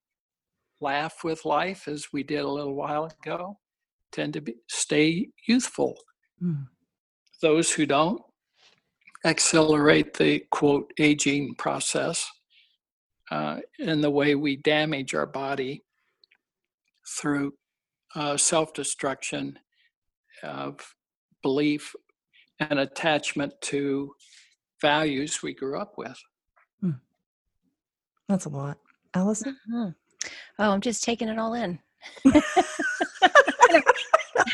laugh 0.79 1.23
with 1.23 1.45
life, 1.45 1.87
as 1.87 2.07
we 2.13 2.23
did 2.23 2.39
a 2.39 2.47
little 2.47 2.75
while 2.75 3.05
ago, 3.05 3.57
tend 4.11 4.33
to 4.33 4.41
be, 4.41 4.55
stay 4.69 5.29
youthful. 5.47 5.95
Mm. 6.41 6.67
Those 7.41 7.71
who 7.71 7.85
don't 7.85 8.21
accelerate 9.25 10.13
the 10.13 10.43
quote 10.51 10.91
aging 10.99 11.55
process 11.55 12.27
uh, 13.31 13.57
in 13.79 14.01
the 14.01 14.11
way 14.11 14.35
we 14.35 14.57
damage 14.57 15.13
our 15.13 15.25
body 15.25 15.83
through 17.19 17.53
uh, 18.17 18.35
self 18.35 18.73
destruction 18.73 19.57
of 20.43 20.79
belief 21.43 21.95
and 22.59 22.79
attachment 22.79 23.53
to 23.61 24.13
values 24.81 25.41
we 25.43 25.53
grew 25.53 25.79
up 25.79 25.93
with. 25.97 26.17
That's 28.27 28.45
a 28.45 28.49
lot. 28.49 28.77
Allison? 29.13 29.57
Mhm. 29.69 29.95
Oh, 30.59 30.71
I'm 30.71 30.81
just 30.81 31.01
taking 31.01 31.29
it 31.29 31.39
all 31.39 31.53
in. 31.53 31.79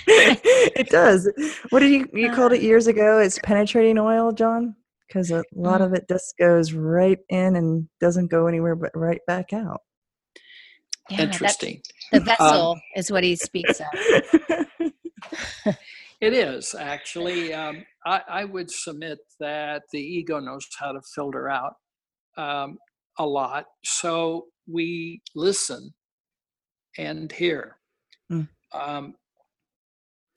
it 0.08 0.90
does. 0.90 1.28
What 1.72 1.80
did 1.80 1.92
you 1.92 2.08
you 2.14 2.30
called 2.30 2.54
it 2.54 2.62
years 2.62 2.86
ago? 2.86 3.18
It's 3.18 3.40
penetrating 3.44 3.98
oil, 3.98 4.32
John? 4.32 4.76
Because 5.08 5.32
a 5.32 5.44
lot 5.56 5.82
of 5.82 5.94
it 5.94 6.08
just 6.08 6.38
goes 6.38 6.74
right 6.74 7.18
in 7.30 7.56
and 7.56 7.90
doesn't 8.00 8.28
go 8.28 8.46
anywhere 8.46 8.76
but 8.76 8.92
right 8.96 9.22
back 9.26 9.54
out. 9.54 9.82
Yeah, 11.10 11.22
Interesting. 11.22 11.82
The 12.12 12.22
vessel 12.22 12.80
is 12.96 13.12
what 13.12 13.24
he 13.24 13.36
speaks 13.36 13.82
of. 13.82 14.96
It 16.24 16.34
is 16.34 16.74
actually. 16.74 17.54
Um, 17.64 17.86
I, 18.06 18.22
I 18.30 18.46
would 18.46 18.72
submit 18.72 19.20
that 19.40 19.84
the 19.92 20.00
ego 20.00 20.40
knows 20.40 20.68
how 20.78 20.92
to 20.92 21.02
filter 21.16 21.50
out 21.50 21.76
um, 22.38 22.78
a 23.18 23.26
lot. 23.26 23.66
So 23.84 24.48
we 24.68 25.22
listen 25.36 25.94
and 26.98 27.32
hear. 27.32 27.78
Mm. 28.32 28.48
Um, 28.74 29.14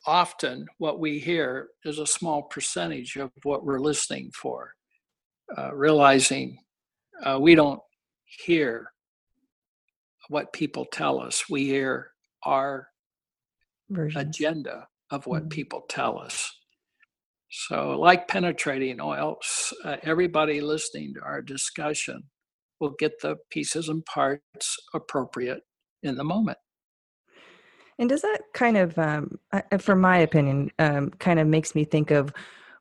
often, 0.07 0.67
what 0.79 1.01
we 1.01 1.19
hear 1.19 1.69
is 1.85 1.99
a 1.99 2.07
small 2.07 2.43
percentage 2.43 3.17
of 3.17 3.31
what 3.43 3.65
we're 3.65 3.81
listening 3.81 4.31
for. 4.35 4.75
Uh, 5.57 5.75
realizing 5.75 6.59
uh, 7.25 7.39
we 7.41 7.55
don't 7.55 7.81
hear 8.25 8.93
what 10.29 10.53
people 10.53 10.87
tell 10.93 11.21
us, 11.21 11.45
we 11.49 11.67
hear 11.67 12.11
our 12.45 12.89
Versions. 13.91 14.37
agenda 14.37 14.89
of 15.11 15.27
what 15.27 15.45
Mhm. 15.45 15.51
people 15.51 15.85
tell 15.89 16.19
us. 16.19 16.53
So, 17.49 17.99
like 17.99 18.29
penetrating 18.29 19.01
oil, 19.01 19.39
uh, 19.85 19.97
everybody 20.03 20.61
listening 20.61 21.15
to 21.15 21.21
our 21.21 21.41
discussion 21.43 22.25
will 22.81 22.95
get 22.99 23.21
the 23.21 23.37
pieces 23.51 23.89
and 23.89 24.05
parts 24.05 24.77
appropriate 24.93 25.63
in 26.03 26.17
the 26.17 26.25
moment. 26.25 26.59
And 27.99 28.09
does 28.09 28.23
that 28.23 28.41
kind 28.53 28.77
of, 28.77 28.99
um, 28.99 29.39
from 29.79 30.01
my 30.01 30.19
opinion, 30.19 30.71
um, 30.79 31.11
kind 31.13 31.41
of 31.41 31.47
makes 31.47 31.75
me 31.75 31.85
think 31.85 32.11
of 32.11 32.33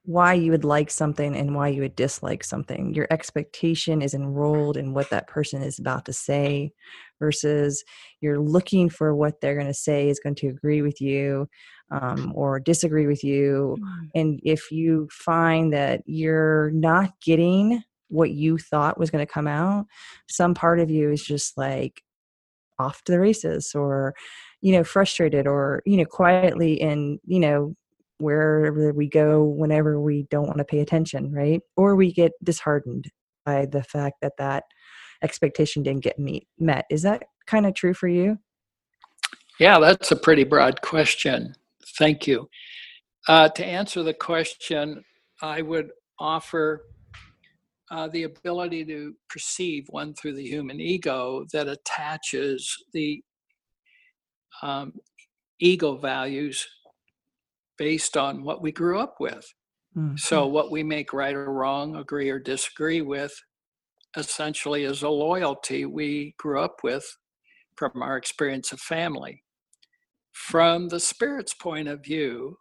why 0.03 0.33
you 0.33 0.51
would 0.51 0.65
like 0.65 0.91
something 0.91 1.35
and 1.35 1.55
why 1.55 1.69
you 1.69 1.81
would 1.81 1.95
dislike 1.95 2.43
something? 2.43 2.93
Your 2.93 3.07
expectation 3.09 4.01
is 4.01 4.13
enrolled 4.13 4.77
in 4.77 4.93
what 4.93 5.09
that 5.11 5.27
person 5.27 5.61
is 5.61 5.79
about 5.79 6.05
to 6.05 6.13
say 6.13 6.73
versus 7.19 7.83
you're 8.21 8.39
looking 8.39 8.89
for 8.89 9.15
what 9.15 9.41
they're 9.41 9.55
going 9.55 9.67
to 9.67 9.73
say 9.73 10.09
is 10.09 10.19
going 10.19 10.35
to 10.35 10.47
agree 10.47 10.81
with 10.81 10.99
you 11.01 11.47
um, 11.91 12.31
or 12.35 12.59
disagree 12.59 13.07
with 13.07 13.23
you. 13.23 13.77
And 14.15 14.39
if 14.43 14.71
you 14.71 15.07
find 15.11 15.73
that 15.73 16.01
you're 16.05 16.71
not 16.71 17.11
getting 17.21 17.83
what 18.09 18.31
you 18.31 18.57
thought 18.57 18.99
was 18.99 19.11
going 19.11 19.25
to 19.25 19.31
come 19.31 19.47
out, 19.47 19.85
some 20.29 20.53
part 20.53 20.79
of 20.79 20.89
you 20.89 21.11
is 21.11 21.23
just 21.23 21.57
like 21.57 22.01
off 22.79 23.03
to 23.03 23.11
the 23.11 23.19
races 23.19 23.73
or 23.73 24.13
you 24.61 24.73
know 24.73 24.83
frustrated 24.83 25.47
or 25.47 25.81
you 25.85 25.97
know 25.97 26.05
quietly 26.05 26.73
in 26.73 27.19
you 27.25 27.39
know 27.39 27.73
wherever 28.17 28.93
we 28.93 29.07
go 29.07 29.43
whenever 29.43 29.99
we 29.99 30.25
don't 30.29 30.47
want 30.47 30.57
to 30.57 30.65
pay 30.65 30.79
attention 30.79 31.31
right 31.31 31.61
or 31.75 31.95
we 31.95 32.11
get 32.11 32.31
disheartened 32.43 33.05
by 33.45 33.65
the 33.65 33.83
fact 33.83 34.15
that 34.21 34.33
that 34.37 34.63
expectation 35.21 35.83
didn't 35.83 36.03
get 36.03 36.19
meet, 36.19 36.47
met 36.59 36.85
is 36.89 37.01
that 37.01 37.23
kind 37.45 37.65
of 37.65 37.73
true 37.73 37.93
for 37.93 38.07
you 38.07 38.37
Yeah, 39.59 39.79
that's 39.79 40.11
a 40.11 40.15
pretty 40.15 40.43
broad 40.43 40.81
question. 40.81 41.55
Thank 41.97 42.27
you. 42.27 42.49
Uh, 43.27 43.49
to 43.49 43.65
answer 43.65 44.03
the 44.03 44.13
question, 44.13 45.03
I 45.41 45.61
would 45.61 45.89
offer 46.19 46.83
uh, 47.91 48.07
the 48.09 48.23
ability 48.23 48.85
to 48.85 49.13
perceive 49.29 49.85
one 49.89 50.13
through 50.13 50.35
the 50.35 50.47
human 50.47 50.79
ego 50.79 51.45
that 51.53 51.67
attaches 51.67 52.75
the 52.93 53.21
um, 54.61 54.93
ego 55.59 55.95
values 55.95 56.67
based 57.77 58.17
on 58.17 58.43
what 58.43 58.61
we 58.61 58.71
grew 58.71 58.99
up 58.99 59.15
with. 59.19 59.45
Mm. 59.95 60.19
So, 60.19 60.47
what 60.47 60.71
we 60.71 60.83
make 60.83 61.13
right 61.13 61.33
or 61.33 61.51
wrong, 61.51 61.95
agree 61.95 62.29
or 62.29 62.39
disagree 62.39 63.01
with, 63.01 63.33
essentially 64.17 64.83
is 64.83 65.03
a 65.03 65.09
loyalty 65.09 65.85
we 65.85 66.35
grew 66.37 66.59
up 66.59 66.83
with 66.83 67.17
from 67.75 68.01
our 68.01 68.17
experience 68.17 68.71
of 68.71 68.79
family. 68.79 69.43
From 70.31 70.89
the 70.89 70.99
spirit's 70.99 71.53
point 71.53 71.87
of 71.87 72.03
view, 72.03 72.57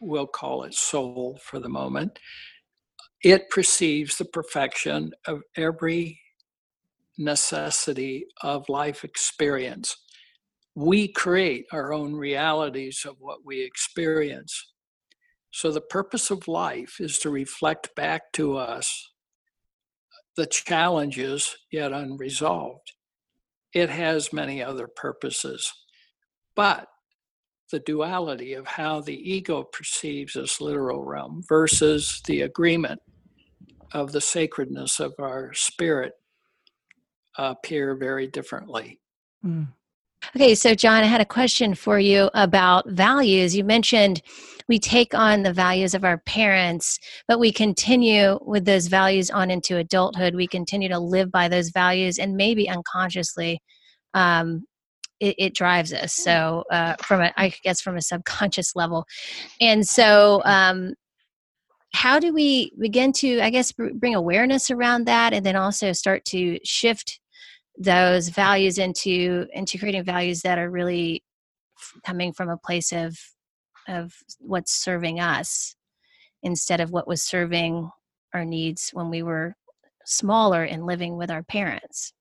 we'll 0.00 0.26
call 0.26 0.64
it 0.64 0.74
soul 0.74 1.38
for 1.42 1.58
the 1.58 1.68
moment, 1.68 2.18
it 3.22 3.48
perceives 3.48 4.18
the 4.18 4.24
perfection 4.24 5.12
of 5.26 5.42
every 5.56 6.20
necessity 7.16 8.26
of 8.42 8.68
life 8.68 9.04
experience. 9.04 9.96
We 10.74 11.08
create 11.08 11.66
our 11.72 11.92
own 11.92 12.14
realities 12.14 13.06
of 13.08 13.16
what 13.18 13.44
we 13.44 13.62
experience. 13.62 14.72
So, 15.50 15.70
the 15.70 15.80
purpose 15.80 16.30
of 16.30 16.48
life 16.48 16.96
is 16.98 17.18
to 17.20 17.30
reflect 17.30 17.94
back 17.94 18.32
to 18.32 18.56
us 18.56 19.13
the 20.36 20.46
challenges 20.46 21.56
yet 21.70 21.92
unresolved. 21.92 22.92
It 23.72 23.90
has 23.90 24.32
many 24.32 24.62
other 24.62 24.86
purposes, 24.86 25.72
but 26.54 26.88
the 27.70 27.80
duality 27.80 28.54
of 28.54 28.66
how 28.66 29.00
the 29.00 29.16
ego 29.16 29.62
perceives 29.64 30.34
this 30.34 30.60
literal 30.60 31.04
realm 31.04 31.42
versus 31.48 32.22
the 32.26 32.42
agreement 32.42 33.00
of 33.92 34.12
the 34.12 34.20
sacredness 34.20 35.00
of 35.00 35.14
our 35.18 35.52
spirit 35.54 36.12
appear 37.36 37.96
very 37.96 38.26
differently. 38.26 39.00
Mm. 39.44 39.68
Okay, 40.34 40.54
so 40.54 40.74
John, 40.74 41.02
I 41.02 41.06
had 41.06 41.20
a 41.20 41.26
question 41.26 41.74
for 41.74 41.98
you 41.98 42.30
about 42.34 42.88
values. 42.88 43.54
You 43.54 43.64
mentioned 43.64 44.22
we 44.68 44.78
take 44.78 45.14
on 45.14 45.42
the 45.42 45.52
values 45.52 45.94
of 45.94 46.04
our 46.04 46.18
parents, 46.18 46.98
but 47.28 47.38
we 47.38 47.52
continue 47.52 48.38
with 48.42 48.64
those 48.64 48.86
values 48.86 49.30
on 49.30 49.50
into 49.50 49.76
adulthood. 49.76 50.34
We 50.34 50.46
continue 50.46 50.88
to 50.88 50.98
live 50.98 51.30
by 51.30 51.48
those 51.48 51.70
values, 51.70 52.18
and 52.18 52.36
maybe 52.36 52.68
unconsciously, 52.68 53.60
um, 54.14 54.64
it, 55.20 55.34
it 55.38 55.54
drives 55.54 55.92
us. 55.92 56.14
So, 56.14 56.64
uh, 56.70 56.94
from 57.02 57.20
a, 57.20 57.32
I 57.36 57.52
guess, 57.62 57.80
from 57.80 57.96
a 57.96 58.02
subconscious 58.02 58.74
level, 58.74 59.06
and 59.60 59.86
so. 59.86 60.42
Um, 60.44 60.94
how 61.96 62.18
do 62.18 62.34
we 62.34 62.72
begin 62.80 63.12
to, 63.12 63.40
I 63.40 63.50
guess, 63.50 63.70
bring 63.70 64.16
awareness 64.16 64.68
around 64.68 65.06
that, 65.06 65.32
and 65.32 65.46
then 65.46 65.54
also 65.54 65.92
start 65.92 66.24
to 66.24 66.58
shift 66.64 67.20
those 67.78 68.30
values 68.30 68.78
into 68.78 69.46
into 69.52 69.78
creating 69.78 70.04
values 70.04 70.42
that 70.42 70.58
are 70.58 70.70
really 70.70 71.22
coming 72.04 72.32
from 72.32 72.48
a 72.48 72.56
place 72.56 72.92
of 72.92 73.16
of 73.88 74.14
what's 74.38 74.72
serving 74.72 75.20
us 75.20 75.76
instead 76.42 76.80
of 76.80 76.90
what 76.90 77.08
was 77.08 77.22
serving 77.22 77.90
our 78.34 78.44
needs 78.44 78.90
when 78.92 79.10
we 79.10 79.22
were 79.22 79.54
smaller 80.04 80.64
and 80.64 80.86
living 80.86 81.16
with 81.16 81.30
our 81.30 81.42
parents 81.42 82.12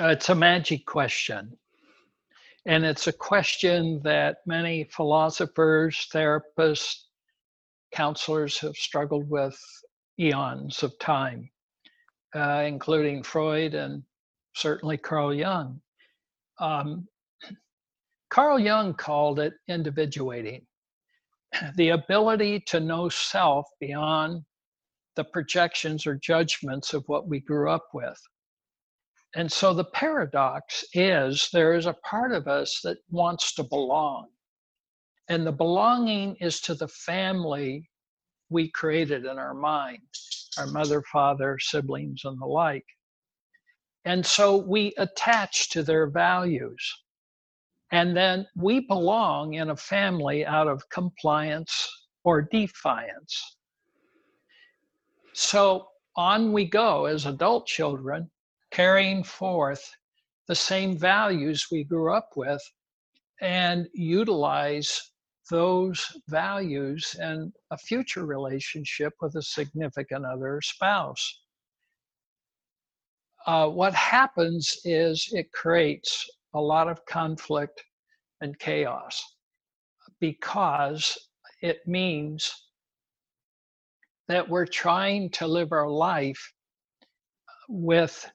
Uh, 0.00 0.08
it's 0.08 0.28
a 0.28 0.34
magic 0.34 0.86
question. 0.86 1.56
And 2.66 2.84
it's 2.84 3.06
a 3.06 3.12
question 3.12 4.00
that 4.04 4.38
many 4.46 4.84
philosophers, 4.84 6.06
therapists, 6.12 7.04
counselors 7.92 8.58
have 8.58 8.76
struggled 8.76 9.28
with 9.30 9.58
eons 10.20 10.82
of 10.82 10.98
time, 10.98 11.48
uh, 12.34 12.64
including 12.66 13.22
Freud 13.22 13.74
and 13.74 14.02
certainly 14.54 14.98
Carl 14.98 15.32
Jung. 15.32 15.80
Um, 16.60 17.08
Carl 18.30 18.58
Jung 18.58 18.94
called 18.94 19.40
it 19.40 19.54
individuating 19.68 20.66
the 21.76 21.90
ability 21.90 22.60
to 22.68 22.80
know 22.80 23.08
self 23.08 23.66
beyond 23.80 24.44
the 25.16 25.24
projections 25.24 26.06
or 26.06 26.14
judgments 26.16 26.94
of 26.94 27.04
what 27.06 27.26
we 27.28 27.40
grew 27.40 27.70
up 27.70 27.86
with. 27.92 28.20
And 29.34 29.50
so 29.50 29.74
the 29.74 29.84
paradox 29.84 30.84
is 30.94 31.48
there 31.52 31.74
is 31.74 31.86
a 31.86 31.96
part 32.04 32.32
of 32.32 32.48
us 32.48 32.80
that 32.82 32.98
wants 33.10 33.54
to 33.54 33.64
belong. 33.64 34.28
And 35.28 35.46
the 35.46 35.52
belonging 35.52 36.36
is 36.36 36.60
to 36.62 36.74
the 36.74 36.88
family 36.88 37.90
we 38.48 38.70
created 38.70 39.26
in 39.26 39.38
our 39.38 39.54
mind 39.54 40.00
our 40.58 40.66
mother, 40.66 41.02
father, 41.02 41.58
siblings, 41.60 42.22
and 42.24 42.40
the 42.40 42.46
like. 42.46 42.86
And 44.04 44.24
so 44.24 44.56
we 44.56 44.92
attach 44.98 45.70
to 45.70 45.82
their 45.82 46.08
values. 46.08 46.82
And 47.90 48.16
then 48.16 48.46
we 48.54 48.80
belong 48.80 49.54
in 49.54 49.70
a 49.70 49.76
family 49.76 50.44
out 50.44 50.68
of 50.68 50.88
compliance 50.90 51.88
or 52.24 52.42
defiance. 52.42 53.56
So 55.32 55.88
on 56.16 56.52
we 56.52 56.66
go 56.66 57.06
as 57.06 57.26
adult 57.26 57.66
children, 57.66 58.30
carrying 58.70 59.22
forth 59.24 59.88
the 60.48 60.54
same 60.54 60.98
values 60.98 61.68
we 61.70 61.84
grew 61.84 62.12
up 62.12 62.30
with 62.36 62.62
and 63.40 63.86
utilize 63.94 65.12
those 65.50 66.04
values 66.28 67.16
in 67.20 67.52
a 67.70 67.78
future 67.78 68.26
relationship 68.26 69.14
with 69.20 69.34
a 69.36 69.42
significant 69.42 70.26
other 70.26 70.60
spouse. 70.62 71.40
Uh, 73.46 73.68
what 73.68 73.94
happens 73.94 74.76
is 74.84 75.28
it 75.32 75.50
creates 75.52 76.28
a 76.58 76.60
lot 76.60 76.88
of 76.88 77.04
conflict 77.06 77.84
and 78.40 78.58
chaos 78.58 79.22
because 80.20 81.16
it 81.62 81.78
means 81.86 82.52
that 84.26 84.48
we're 84.48 84.66
trying 84.66 85.30
to 85.30 85.46
live 85.46 85.70
our 85.70 85.88
life 85.88 86.52
with 87.68 88.28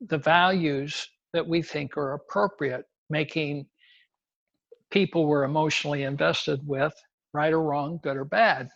the 0.00 0.18
values 0.18 1.08
that 1.32 1.46
we 1.46 1.62
think 1.62 1.96
are 1.96 2.14
appropriate, 2.14 2.84
making 3.10 3.66
people 4.90 5.26
we're 5.26 5.42
emotionally 5.42 6.04
invested 6.04 6.60
with, 6.64 6.94
right 7.32 7.52
or 7.52 7.62
wrong, 7.62 7.98
good 8.04 8.16
or 8.16 8.24
bad. 8.24 8.68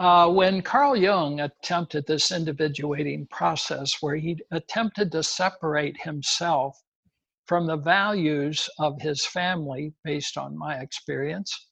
Uh, 0.00 0.28
when 0.28 0.60
Carl 0.60 0.96
Jung 0.96 1.38
attempted 1.38 2.04
this 2.06 2.32
individuating 2.32 3.28
process, 3.30 3.98
where 4.00 4.16
he 4.16 4.36
attempted 4.50 5.12
to 5.12 5.22
separate 5.22 5.96
himself 6.00 6.76
from 7.48 7.66
the 7.66 7.76
values 7.76 8.68
of 8.78 9.00
his 9.00 9.24
family 9.24 9.92
based 10.04 10.36
on 10.36 10.56
my 10.56 10.76
experience, 10.80 11.68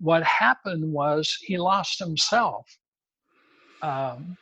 what 0.00 0.24
happened 0.24 0.92
was 0.92 1.34
he 1.40 1.56
lost 1.56 2.00
himself. 2.00 2.66
Um, 3.82 4.36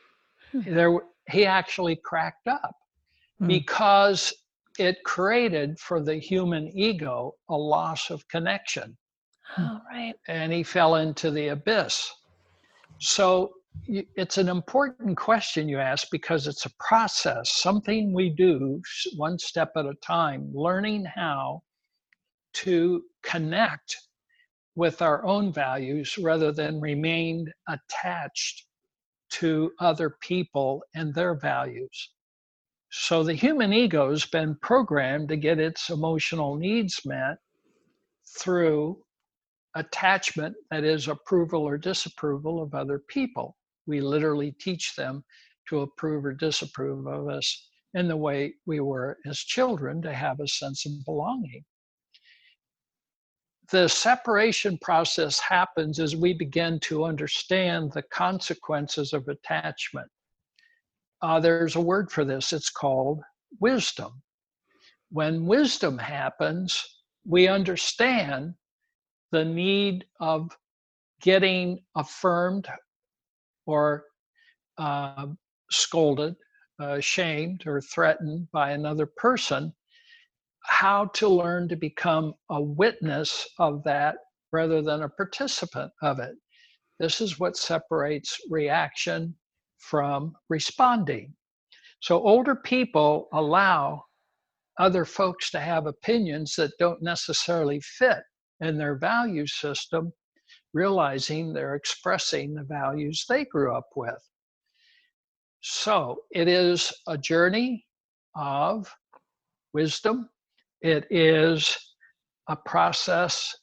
hmm. 0.51 0.75
there, 0.75 0.99
he 1.29 1.45
actually 1.45 1.97
cracked 1.97 2.49
up 2.49 2.75
hmm. 3.39 3.47
because 3.47 4.33
it 4.79 4.97
created 5.05 5.79
for 5.79 6.03
the 6.03 6.17
human 6.17 6.69
ego 6.75 7.35
a 7.51 7.57
loss 7.57 8.09
of 8.09 8.27
connection. 8.29 8.97
Oh, 9.59 9.81
right. 9.93 10.15
And 10.29 10.51
he 10.51 10.63
fell 10.63 10.95
into 10.97 11.31
the 11.31 11.49
abyss. 11.49 12.11
So 13.01 13.53
it's 13.87 14.39
an 14.39 14.49
important 14.49 15.17
question 15.17 15.69
you 15.69 15.79
ask 15.79 16.09
because 16.11 16.47
it's 16.47 16.67
a 16.67 16.75
process, 16.79 17.51
something 17.51 18.13
we 18.13 18.31
do 18.31 18.81
one 19.17 19.39
step 19.39 19.73
at 19.77 19.87
a 19.87 19.95
time, 20.03 20.51
learning 20.55 21.05
how 21.05 21.63
to 22.53 23.03
connect 23.23 23.97
with 24.77 25.03
our 25.03 25.25
own 25.25 25.53
values 25.53 26.17
rather 26.19 26.53
than 26.53 26.81
remain 26.81 27.47
attached 27.69 28.67
to 29.31 29.73
other 29.81 30.17
people 30.21 30.83
and 30.95 31.15
their 31.15 31.35
values. 31.35 32.11
So 32.91 33.23
the 33.23 33.35
human 33.35 33.73
ego 33.73 34.11
has 34.11 34.25
been 34.27 34.57
programmed 34.63 35.29
to 35.29 35.37
get 35.37 35.61
its 35.61 35.91
emotional 35.91 36.57
needs 36.57 37.01
met 37.05 37.39
through 38.39 38.99
attachment, 39.77 40.57
that 40.71 40.85
is, 40.85 41.07
approval 41.07 41.63
or 41.63 41.79
disapproval 41.79 42.61
of 42.63 42.75
other 42.75 42.99
people. 43.09 43.57
We 43.91 44.01
literally 44.01 44.53
teach 44.53 44.95
them 44.95 45.25
to 45.69 45.81
approve 45.81 46.25
or 46.25 46.33
disapprove 46.33 47.09
of 47.09 47.29
us 47.29 47.69
in 47.95 48.07
the 48.07 48.17
way 48.17 48.55
we 48.67 48.79
were 48.79 49.19
as 49.27 49.41
children 49.41 50.01
to 50.03 50.15
have 50.15 50.39
a 50.39 50.47
sense 50.47 50.87
of 50.87 50.93
belonging. 51.05 51.65
The 53.73 53.89
separation 53.89 54.79
process 54.79 55.41
happens 55.41 55.99
as 55.99 56.15
we 56.15 56.33
begin 56.33 56.79
to 56.85 57.05
understand 57.05 57.91
the 57.93 58.03
consequences 58.03 59.13
of 59.13 59.27
attachment. 59.27 60.09
Uh, 61.21 61.41
there's 61.41 61.75
a 61.75 61.81
word 61.81 62.13
for 62.13 62.25
this, 62.25 62.53
it's 62.53 62.71
called 62.71 63.21
wisdom. 63.59 64.23
When 65.11 65.47
wisdom 65.47 65.99
happens, 65.99 66.85
we 67.27 67.49
understand 67.49 68.55
the 69.33 69.45
need 69.45 70.05
of 70.21 70.57
getting 71.21 71.81
affirmed 71.97 72.69
or 73.71 74.05
uh, 74.79 75.27
scolded, 75.71 76.35
uh, 76.81 77.01
shamed, 77.01 77.67
or 77.67 77.81
threatened 77.81 78.49
by 78.53 78.73
another 78.73 79.07
person, 79.17 79.73
how 80.65 81.07
to 81.07 81.29
learn 81.29 81.69
to 81.69 81.77
become 81.77 82.35
a 82.51 82.61
witness 82.61 83.47
of 83.59 83.83
that 83.85 84.17
rather 84.53 84.83
than 84.83 85.03
a 85.03 85.09
participant 85.09 85.93
of 86.03 86.19
it. 86.19 86.35
This 86.99 87.21
is 87.21 87.39
what 87.39 87.57
separates 87.57 88.39
reaction 88.51 89.35
from 89.79 90.35
responding. 90.49 91.35
So 92.01 92.21
older 92.21 92.55
people 92.55 93.29
allow 93.33 94.05
other 94.79 95.05
folks 95.05 95.51
to 95.51 95.61
have 95.61 95.87
opinions 95.87 96.55
that 96.57 96.73
don't 96.79 97.03
necessarily 97.03 97.81
fit 97.81 98.23
in 98.61 98.79
their 98.79 98.97
value 98.97 99.47
system, 99.47 100.13
realizing 100.73 101.53
they're 101.53 101.75
expressing 101.75 102.55
the 102.55 102.63
values 102.63 103.25
they 103.29 103.45
grew 103.45 103.75
up 103.75 103.89
with. 103.97 104.23
So 105.61 106.23
it 106.31 106.49
is 106.49 106.93
a 107.07 107.19
journey 107.19 107.85
of 108.35 108.93
wisdom. 109.73 110.29
It 110.81 111.07
is 111.11 111.77
a 112.49 112.57
process 112.57 113.55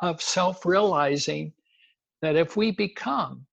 of 0.00 0.20
self 0.20 0.66
realizing 0.66 1.52
that 2.22 2.36
if 2.36 2.56
we 2.56 2.70
become 2.72 3.46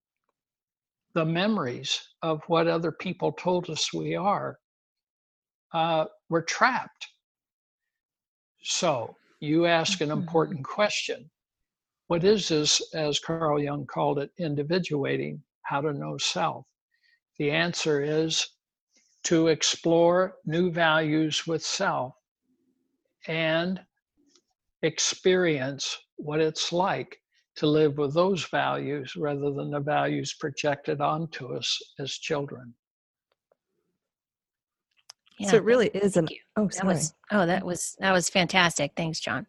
the 1.14 1.26
memories 1.26 2.00
of 2.22 2.42
what 2.48 2.68
other 2.68 2.92
people 2.92 3.32
told 3.32 3.70
us 3.70 3.94
we 3.94 4.16
are, 4.16 4.60
uh, 5.74 6.06
we're 6.30 6.42
trapped. 6.42 7.08
So 8.62 9.16
you 9.40 9.66
ask 9.66 10.02
an 10.02 10.10
mm-hmm. 10.10 10.20
important 10.20 10.64
question. 10.64 11.30
What 12.08 12.24
is 12.24 12.48
this, 12.48 12.82
as 12.94 13.20
Carl 13.20 13.62
Jung 13.62 13.86
called 13.86 14.20
it, 14.20 14.32
individuating, 14.40 15.42
how 15.64 15.82
to 15.82 15.94
know 15.94 16.18
self? 16.18 16.66
The 17.38 17.52
answer 17.52 18.02
is 18.02 18.48
to 19.26 19.48
explore 19.48 20.36
new 20.46 20.72
values 20.72 21.46
with 21.46 21.64
self 21.64 22.14
and 23.28 23.82
experience 24.84 25.98
what 26.16 26.40
it's 26.40 26.72
like 26.72 27.18
to 27.58 27.68
live 27.68 27.98
with 27.98 28.14
those 28.14 28.46
values 28.46 29.16
rather 29.18 29.52
than 29.52 29.72
the 29.72 29.80
values 29.80 30.34
projected 30.40 31.02
onto 31.02 31.54
us 31.56 31.78
as 32.00 32.14
children. 32.14 32.74
Yeah, 35.40 35.52
so 35.52 35.58
it 35.58 35.64
really 35.64 35.88
is 35.90 36.18
an 36.18 36.28
oh 36.56 36.70
sorry. 36.70 36.72
That 36.72 36.86
was, 36.86 37.14
oh 37.32 37.46
that 37.46 37.66
was 37.66 37.96
that 38.00 38.12
was 38.12 38.30
fantastic. 38.30 38.94
Thanks, 38.96 39.20
John. 39.20 39.46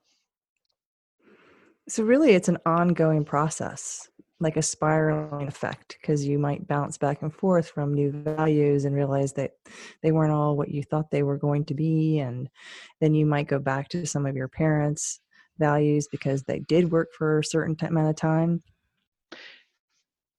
So 1.89 2.03
really 2.03 2.33
it's 2.33 2.49
an 2.49 2.59
ongoing 2.67 3.25
process, 3.25 4.11
like 4.41 4.59
a 4.59 4.63
spiraling 4.63 5.49
effect, 5.49 5.97
because 6.01 6.27
you 6.27 6.39
might 6.39 6.69
bounce 6.69 6.99
back 6.99 7.23
and 7.23 7.35
forth 7.35 7.71
from 7.71 7.95
new 7.95 8.13
values 8.13 8.85
and 8.85 8.95
realize 8.95 9.33
that 9.35 9.53
they 10.03 10.13
weren't 10.13 10.33
all 10.33 10.55
what 10.55 10.69
you 10.69 10.83
thought 10.83 11.11
they 11.11 11.23
were 11.23 11.39
going 11.39 11.65
to 11.65 11.75
be. 11.75 12.19
And 12.19 12.51
then 13.01 13.15
you 13.15 13.25
might 13.25 13.49
go 13.49 13.59
back 13.59 13.89
to 13.91 14.07
some 14.07 14.27
of 14.27 14.37
your 14.37 14.49
parents' 14.49 15.21
values 15.59 16.09
because 16.09 16.43
they 16.43 16.59
did 16.61 16.93
work 16.93 17.09
for 17.17 17.39
a 17.39 17.45
certain 17.45 17.75
amount 17.81 18.11
of 18.11 18.17
time. 18.17 18.63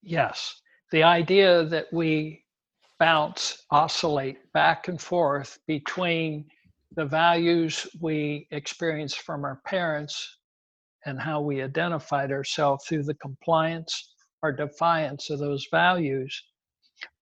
Yes. 0.04 0.62
The 0.92 1.02
idea 1.02 1.66
that 1.66 1.88
we 1.92 2.44
bounce, 3.00 3.66
oscillate 3.72 4.52
back 4.54 4.88
and 4.88 5.02
forth 5.02 5.58
between 5.66 6.46
the 6.96 7.06
values 7.06 7.88
we 8.00 8.48
experience 8.52 9.16
from 9.16 9.44
our 9.46 9.62
parents 9.66 10.38
and 11.06 11.20
how 11.20 11.42
we 11.42 11.62
identified 11.62 12.32
ourselves 12.32 12.86
through 12.86 13.04
the 13.04 13.16
compliance 13.16 14.14
or 14.42 14.52
defiance 14.52 15.30
of 15.30 15.40
those 15.40 15.68
values 15.72 16.44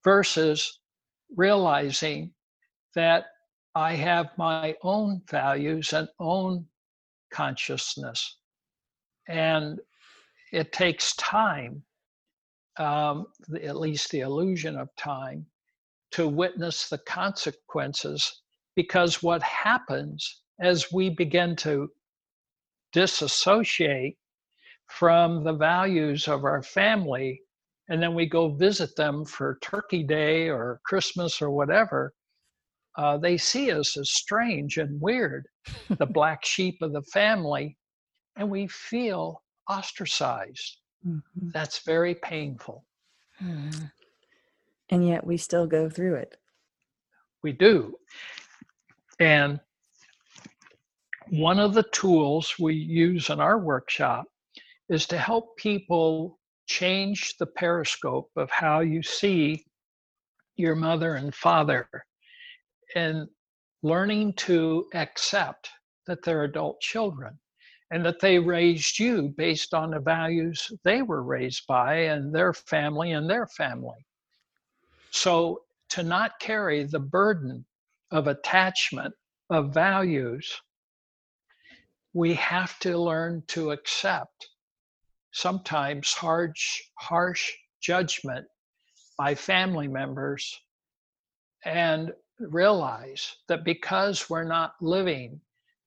versus 0.04 0.80
realizing 1.36 2.32
that 2.96 3.26
I 3.76 3.94
have 3.94 4.30
my 4.38 4.76
own 4.82 5.22
values 5.30 5.94
and 5.94 6.08
own 6.20 6.66
consciousness. 7.32 8.38
And 9.28 9.80
it 10.52 10.72
takes 10.72 11.16
time, 11.18 11.84
um, 12.78 13.28
at 13.64 13.78
least 13.78 14.10
the 14.10 14.22
illusion 14.22 14.78
of 14.78 14.90
time, 14.96 15.46
to 16.12 16.28
witness 16.28 16.90
the 16.90 16.98
consequences 17.00 18.42
because 18.76 19.22
what 19.22 19.44
happens 19.44 20.42
as 20.60 20.92
we 20.92 21.10
begin 21.10 21.56
to 21.58 21.90
disassociate 22.94 24.18
from 24.88 25.44
the 25.44 25.54
values 25.54 26.28
of 26.28 26.46
our 26.46 26.64
family 26.64 27.42
and 27.90 28.02
then 28.02 28.14
we 28.14 28.26
go 28.26 28.50
visit 28.50 28.96
them 28.96 29.26
for 29.26 29.60
turkey 29.62 30.04
day 30.04 30.50
or 30.50 30.80
christmas 30.86 31.42
or 31.42 31.52
whatever 31.52 32.14
uh, 32.98 33.16
they 33.16 33.38
see 33.38 33.72
us 33.72 33.96
as 33.96 34.10
strange 34.12 34.78
and 34.78 35.00
weird, 35.00 35.48
the 35.98 36.06
black 36.14 36.44
sheep 36.44 36.82
of 36.82 36.94
the 36.94 37.04
family, 37.04 37.78
and 38.36 38.50
we 38.50 38.68
feel 38.68 39.44
ostracized. 39.70 40.78
Mm-hmm. 41.08 41.50
That's 41.54 41.84
very 41.86 42.16
painful. 42.16 42.86
Mm-hmm. 43.42 43.86
And 44.90 45.08
yet 45.08 45.26
we 45.26 45.38
still 45.38 45.68
go 45.68 45.90
through 45.90 46.16
it. 46.16 46.38
We 47.44 47.52
do. 47.52 47.96
And 49.20 49.60
one 51.30 51.60
of 51.60 51.74
the 51.74 51.84
tools 51.92 52.54
we 52.60 52.74
use 52.74 53.30
in 53.30 53.40
our 53.40 53.60
workshop 53.60 54.26
is 54.90 55.06
to 55.08 55.18
help 55.18 55.58
people 55.58 56.40
change 56.68 57.36
the 57.38 57.46
periscope 57.46 58.30
of 58.36 58.50
how 58.50 58.80
you 58.80 59.02
see 59.04 59.64
your 60.56 60.76
mother 60.76 61.16
and 61.16 61.34
father 61.34 61.88
and 62.96 63.28
learning 63.84 64.34
to 64.34 64.86
accept 64.94 65.70
that 66.08 66.24
they're 66.24 66.44
adult 66.44 66.80
children 66.82 67.38
and 67.92 68.06
that 68.06 68.20
they 68.20 68.40
raised 68.40 69.00
you 69.00 69.34
based 69.38 69.74
on 69.74 69.92
the 69.92 70.00
values 70.00 70.72
they 70.84 71.02
were 71.02 71.24
raised 71.24 71.66
by 71.68 71.96
and 71.96 72.34
their 72.34 72.54
family 72.54 73.12
and 73.12 73.30
their 73.30 73.48
family. 73.48 74.06
So 75.12 75.62
to 75.90 76.04
not 76.04 76.40
carry 76.40 76.84
the 76.84 77.00
burden 77.00 77.66
of 78.12 78.28
attachment 78.28 79.14
of 79.50 79.74
values, 79.74 80.62
we 82.14 82.34
have 82.36 82.78
to 82.80 82.98
learn 82.98 83.44
to 83.48 83.72
accept 83.72 84.48
sometimes 85.32 86.14
harsh, 86.14 86.82
harsh 86.96 87.54
judgment 87.82 88.46
by 89.18 89.36
family 89.36 89.88
members 89.88 90.60
and 91.66 92.12
realize 92.40 93.36
that 93.48 93.64
because 93.64 94.30
we're 94.30 94.44
not 94.44 94.74
living 94.82 95.40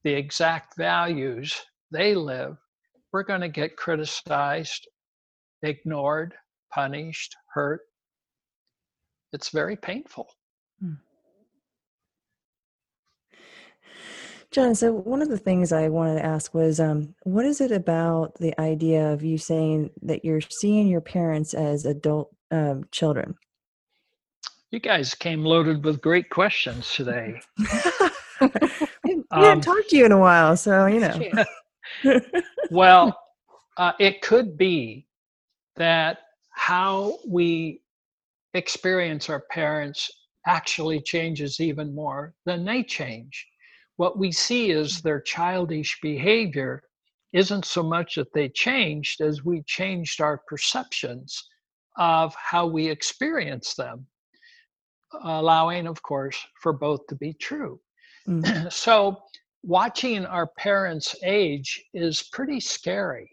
the 0.04 0.12
exact 0.12 0.76
values 0.76 1.60
they 1.90 2.14
live, 2.14 2.56
we're 3.12 3.22
going 3.22 3.40
to 3.40 3.48
get 3.48 3.76
criticized, 3.76 4.88
ignored, 5.62 6.34
punished, 6.70 7.36
hurt. 7.52 7.80
It's 9.32 9.50
very 9.50 9.76
painful. 9.76 10.28
Hmm. 10.80 10.94
John, 14.50 14.74
so 14.74 14.92
one 14.92 15.22
of 15.22 15.28
the 15.28 15.38
things 15.38 15.70
I 15.70 15.88
wanted 15.88 16.16
to 16.16 16.24
ask 16.24 16.52
was 16.52 16.80
um, 16.80 17.14
what 17.22 17.44
is 17.44 17.60
it 17.60 17.70
about 17.70 18.34
the 18.34 18.58
idea 18.60 19.12
of 19.12 19.22
you 19.22 19.38
saying 19.38 19.90
that 20.02 20.24
you're 20.24 20.40
seeing 20.40 20.88
your 20.88 21.00
parents 21.00 21.54
as 21.54 21.86
adult 21.86 22.34
um, 22.50 22.84
children? 22.90 23.36
You 24.72 24.80
guys 24.80 25.14
came 25.14 25.44
loaded 25.44 25.84
with 25.84 26.00
great 26.00 26.30
questions 26.30 26.92
today. 26.92 27.40
we 28.40 28.46
haven't 29.04 29.26
um, 29.30 29.60
talked 29.60 29.90
to 29.90 29.96
you 29.96 30.04
in 30.04 30.12
a 30.12 30.18
while, 30.18 30.56
so 30.56 30.86
you 30.86 30.98
know. 30.98 31.44
well, 32.72 33.16
uh, 33.76 33.92
it 34.00 34.20
could 34.20 34.58
be 34.58 35.06
that 35.76 36.18
how 36.50 37.18
we 37.24 37.82
experience 38.54 39.30
our 39.30 39.44
parents 39.52 40.10
actually 40.44 41.00
changes 41.00 41.60
even 41.60 41.94
more 41.94 42.34
than 42.46 42.64
they 42.64 42.82
change 42.82 43.46
what 44.00 44.18
we 44.18 44.32
see 44.32 44.70
is 44.70 45.02
their 45.02 45.20
childish 45.20 45.98
behavior 46.00 46.82
isn't 47.34 47.66
so 47.66 47.82
much 47.82 48.14
that 48.14 48.32
they 48.32 48.48
changed 48.48 49.20
as 49.20 49.44
we 49.44 49.62
changed 49.66 50.22
our 50.22 50.40
perceptions 50.48 51.46
of 51.98 52.34
how 52.34 52.66
we 52.66 52.88
experience 52.88 53.74
them, 53.74 54.06
allowing, 55.24 55.86
of 55.86 56.02
course, 56.02 56.38
for 56.62 56.72
both 56.72 57.06
to 57.08 57.14
be 57.14 57.34
true. 57.34 57.78
Mm-hmm. 58.26 58.68
so, 58.70 59.18
watching 59.62 60.24
our 60.24 60.46
parents 60.56 61.14
age 61.22 61.84
is 61.92 62.22
pretty 62.32 62.58
scary 62.58 63.28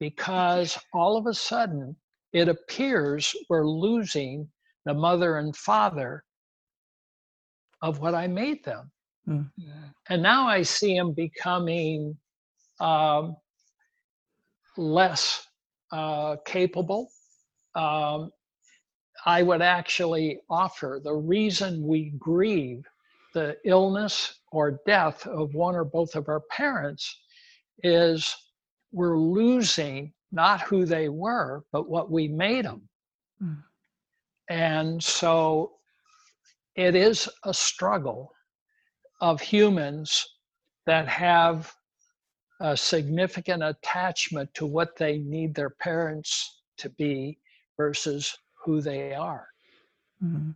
because 0.00 0.78
all 0.94 1.18
of 1.18 1.26
a 1.26 1.34
sudden 1.34 1.94
it 2.32 2.48
appears 2.48 3.36
we're 3.50 3.68
losing 3.68 4.48
the 4.86 4.94
mother 4.94 5.36
and 5.36 5.54
father 5.54 6.24
of 7.82 8.00
what 8.00 8.14
I 8.14 8.26
made 8.26 8.64
them. 8.64 8.90
Mm. 9.28 9.50
And 10.08 10.22
now 10.22 10.48
I 10.48 10.62
see 10.62 10.96
him 10.96 11.12
becoming 11.12 12.16
um, 12.80 13.36
less 14.76 15.46
uh, 15.92 16.36
capable. 16.46 17.10
Um, 17.74 18.30
I 19.26 19.42
would 19.42 19.62
actually 19.62 20.40
offer 20.48 21.00
the 21.02 21.14
reason 21.14 21.86
we 21.86 22.12
grieve 22.18 22.84
the 23.34 23.56
illness 23.64 24.40
or 24.52 24.80
death 24.86 25.26
of 25.26 25.54
one 25.54 25.74
or 25.74 25.84
both 25.84 26.14
of 26.14 26.28
our 26.28 26.40
parents 26.50 27.20
is 27.82 28.34
we're 28.92 29.18
losing 29.18 30.12
not 30.32 30.62
who 30.62 30.84
they 30.84 31.08
were, 31.08 31.64
but 31.72 31.88
what 31.88 32.10
we 32.10 32.28
made 32.28 32.64
them. 32.64 32.88
Mm. 33.42 33.62
And 34.48 35.02
so 35.02 35.72
it 36.74 36.94
is 36.94 37.28
a 37.44 37.52
struggle 37.52 38.32
of 39.20 39.40
humans 39.40 40.26
that 40.86 41.08
have 41.08 41.72
a 42.60 42.76
significant 42.76 43.62
attachment 43.62 44.52
to 44.54 44.66
what 44.66 44.96
they 44.96 45.18
need 45.18 45.54
their 45.54 45.70
parents 45.70 46.62
to 46.76 46.88
be 46.90 47.38
versus 47.76 48.36
who 48.64 48.80
they 48.80 49.14
are. 49.14 49.46
Mm-hmm. 50.22 50.50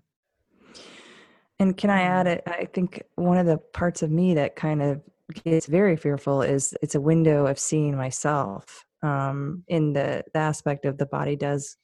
And 1.59 1.77
can 1.77 1.91
I 1.91 2.03
add 2.03 2.27
it? 2.27 2.43
I 2.47 2.65
think 2.73 3.03
one 3.15 3.39
of 3.39 3.47
the 3.47 3.59
parts 3.59 4.03
of 4.03 4.11
me 4.11 4.35
that 4.35 4.57
kind 4.57 4.83
of 4.83 5.01
gets 5.45 5.67
very 5.67 5.97
fearful 5.97 6.43
is 6.43 6.75
it's 6.83 6.97
a 6.97 7.01
window 7.01 7.47
of 7.47 7.59
seeing 7.59 7.97
myself 7.97 8.85
um, 9.03 9.63
in 9.69 9.93
the, 9.93 10.25
the 10.33 10.41
aspect 10.41 10.85
of 10.85 10.99
the 10.99 11.07
body 11.07 11.37
does 11.37 11.77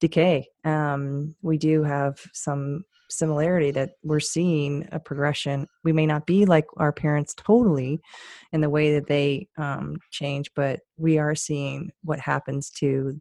decay. 0.00 0.48
Um, 0.64 1.36
we 1.42 1.58
do 1.58 1.84
have 1.84 2.20
some 2.32 2.84
similarity 3.18 3.70
that 3.72 3.92
we're 4.02 4.20
seeing 4.20 4.88
a 4.92 4.98
progression. 4.98 5.66
We 5.82 5.92
may 5.92 6.06
not 6.06 6.26
be 6.26 6.44
like 6.44 6.66
our 6.76 6.92
parents 6.92 7.34
totally 7.36 8.00
in 8.52 8.60
the 8.60 8.70
way 8.70 8.94
that 8.94 9.06
they 9.06 9.48
um, 9.56 9.96
change, 10.10 10.50
but 10.54 10.80
we 10.96 11.18
are 11.18 11.34
seeing 11.34 11.90
what 12.02 12.20
happens 12.20 12.70
to 12.70 13.20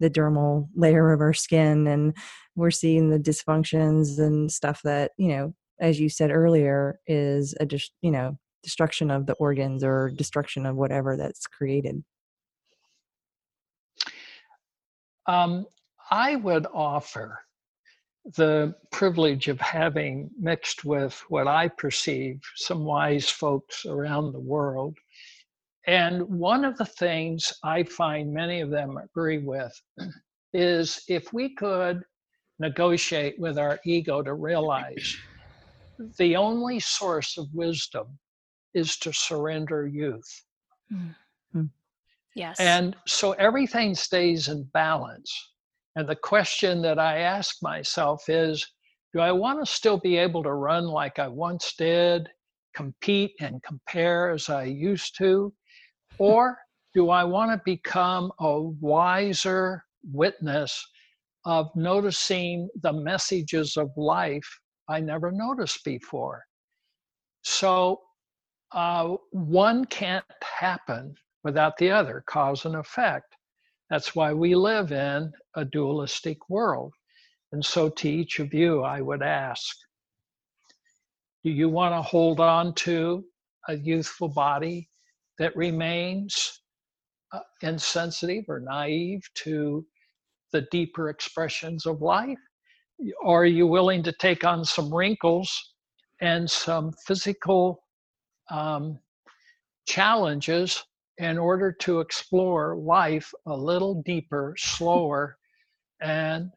the 0.00 0.10
dermal 0.10 0.68
layer 0.74 1.12
of 1.12 1.20
our 1.20 1.32
skin, 1.32 1.86
and 1.86 2.16
we're 2.54 2.70
seeing 2.70 3.10
the 3.10 3.18
dysfunctions 3.18 4.18
and 4.18 4.50
stuff 4.50 4.80
that 4.84 5.12
you 5.16 5.28
know, 5.28 5.54
as 5.80 5.98
you 5.98 6.08
said 6.08 6.30
earlier, 6.30 7.00
is 7.06 7.54
a 7.60 7.66
just 7.66 7.92
you 8.02 8.10
know 8.10 8.38
destruction 8.62 9.10
of 9.10 9.26
the 9.26 9.34
organs 9.34 9.84
or 9.84 10.10
destruction 10.10 10.66
of 10.66 10.76
whatever 10.76 11.16
that's 11.16 11.46
created. 11.46 12.02
Um, 15.26 15.66
I 16.10 16.36
would 16.36 16.66
offer 16.72 17.40
the 18.34 18.74
privilege 18.90 19.48
of 19.48 19.60
having 19.60 20.30
mixed 20.38 20.84
with 20.84 21.22
what 21.28 21.46
I 21.46 21.68
perceive 21.68 22.40
some 22.56 22.84
wise 22.84 23.28
folks 23.30 23.86
around 23.86 24.32
the 24.32 24.40
world. 24.40 24.96
And 25.86 26.22
one 26.22 26.64
of 26.64 26.76
the 26.76 26.86
things 26.86 27.52
I 27.62 27.84
find 27.84 28.34
many 28.34 28.60
of 28.60 28.70
them 28.70 28.96
agree 28.96 29.38
with 29.38 29.72
is 30.52 31.02
if 31.08 31.32
we 31.32 31.54
could 31.54 32.02
negotiate 32.58 33.38
with 33.38 33.58
our 33.58 33.78
ego 33.84 34.22
to 34.22 34.34
realize 34.34 35.16
the 36.18 36.36
only 36.36 36.80
source 36.80 37.38
of 37.38 37.46
wisdom 37.54 38.18
is 38.74 38.96
to 38.98 39.12
surrender 39.12 39.86
youth. 39.86 40.44
Mm-hmm. 40.92 41.64
Yes. 42.34 42.60
And 42.60 42.96
so 43.06 43.32
everything 43.32 43.94
stays 43.94 44.48
in 44.48 44.64
balance. 44.74 45.52
And 45.96 46.06
the 46.06 46.16
question 46.16 46.82
that 46.82 46.98
I 46.98 47.20
ask 47.20 47.56
myself 47.62 48.28
is 48.28 48.66
do 49.14 49.20
I 49.20 49.32
want 49.32 49.64
to 49.64 49.70
still 49.70 49.98
be 49.98 50.18
able 50.18 50.42
to 50.42 50.52
run 50.52 50.84
like 50.84 51.18
I 51.18 51.26
once 51.26 51.72
did, 51.78 52.28
compete 52.74 53.32
and 53.40 53.62
compare 53.62 54.30
as 54.30 54.50
I 54.50 54.64
used 54.64 55.16
to? 55.18 55.54
Or 56.18 56.58
do 56.94 57.08
I 57.08 57.24
want 57.24 57.50
to 57.50 57.62
become 57.64 58.30
a 58.40 58.60
wiser 58.60 59.84
witness 60.12 60.84
of 61.46 61.70
noticing 61.74 62.68
the 62.82 62.92
messages 62.92 63.78
of 63.78 63.90
life 63.96 64.60
I 64.90 65.00
never 65.00 65.32
noticed 65.32 65.82
before? 65.82 66.44
So 67.42 68.02
uh, 68.72 69.16
one 69.30 69.86
can't 69.86 70.24
happen 70.42 71.14
without 71.42 71.78
the 71.78 71.90
other, 71.90 72.22
cause 72.26 72.66
and 72.66 72.76
effect. 72.76 73.34
That's 73.90 74.14
why 74.16 74.32
we 74.32 74.54
live 74.54 74.92
in 74.92 75.32
a 75.54 75.64
dualistic 75.64 76.48
world. 76.48 76.92
And 77.52 77.64
so, 77.64 77.88
to 77.88 78.08
each 78.08 78.40
of 78.40 78.52
you, 78.52 78.82
I 78.82 79.00
would 79.00 79.22
ask 79.22 79.76
do 81.44 81.52
you 81.52 81.68
want 81.68 81.94
to 81.94 82.02
hold 82.02 82.40
on 82.40 82.74
to 82.74 83.24
a 83.68 83.76
youthful 83.76 84.26
body 84.26 84.88
that 85.38 85.54
remains 85.54 86.60
uh, 87.32 87.38
insensitive 87.62 88.44
or 88.48 88.58
naive 88.58 89.22
to 89.36 89.86
the 90.52 90.62
deeper 90.72 91.08
expressions 91.08 91.86
of 91.86 92.02
life? 92.02 92.38
Or 93.22 93.42
are 93.42 93.46
you 93.46 93.68
willing 93.68 94.02
to 94.02 94.12
take 94.12 94.42
on 94.42 94.64
some 94.64 94.92
wrinkles 94.92 95.74
and 96.20 96.50
some 96.50 96.92
physical 97.06 97.84
um, 98.50 98.98
challenges 99.86 100.82
in 101.18 101.38
order 101.38 101.72
to 101.72 102.00
explore 102.00 102.76
life 102.76 103.32
a 103.46 103.56
little 103.56 104.02
deeper, 104.02 104.54
slower, 104.58 105.36
and 106.00 106.50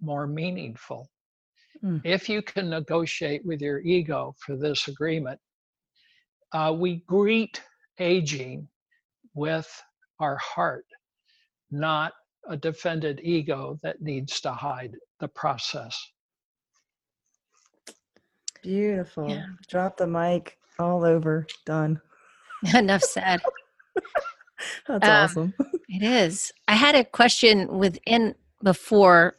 more 0.00 0.26
meaningful. 0.26 1.08
Mm. 1.82 2.00
If 2.04 2.28
you 2.28 2.42
can 2.42 2.70
negotiate 2.70 3.44
with 3.44 3.60
your 3.60 3.80
ego 3.80 4.34
for 4.38 4.56
this 4.56 4.88
agreement, 4.88 5.40
uh, 6.52 6.74
we 6.76 7.02
greet 7.06 7.62
aging 7.98 8.68
with 9.34 9.68
our 10.20 10.36
heart, 10.36 10.86
not 11.70 12.12
a 12.48 12.56
defended 12.56 13.20
ego 13.22 13.78
that 13.82 14.02
needs 14.02 14.40
to 14.42 14.52
hide 14.52 14.96
the 15.20 15.28
process. 15.28 15.98
Beautiful. 18.62 19.28
Yeah. 19.28 19.46
Drop 19.68 19.96
the 19.96 20.06
mic 20.06 20.56
all 20.78 21.04
over. 21.04 21.46
Done. 21.66 22.00
Enough 22.74 23.02
said. 23.02 23.40
That's 24.88 25.08
um, 25.08 25.10
awesome. 25.10 25.54
It 25.88 26.02
is. 26.02 26.50
I 26.66 26.74
had 26.74 26.96
a 26.96 27.04
question 27.04 27.78
within 27.78 28.34
before 28.64 29.36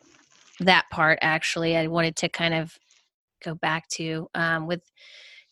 that 0.61 0.85
part, 0.89 1.19
actually. 1.21 1.75
I 1.75 1.87
wanted 1.87 2.15
to 2.17 2.29
kind 2.29 2.53
of 2.53 2.77
go 3.43 3.55
back 3.55 3.89
to 3.89 4.29
um, 4.35 4.67
with 4.67 4.81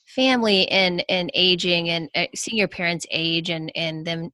family 0.05 0.67
and, 0.69 1.03
and 1.09 1.29
aging 1.33 1.89
and 1.89 2.09
uh, 2.15 2.27
seeing 2.35 2.57
your 2.57 2.67
parents 2.69 3.05
age 3.11 3.49
and, 3.49 3.71
and 3.75 4.05
them 4.05 4.31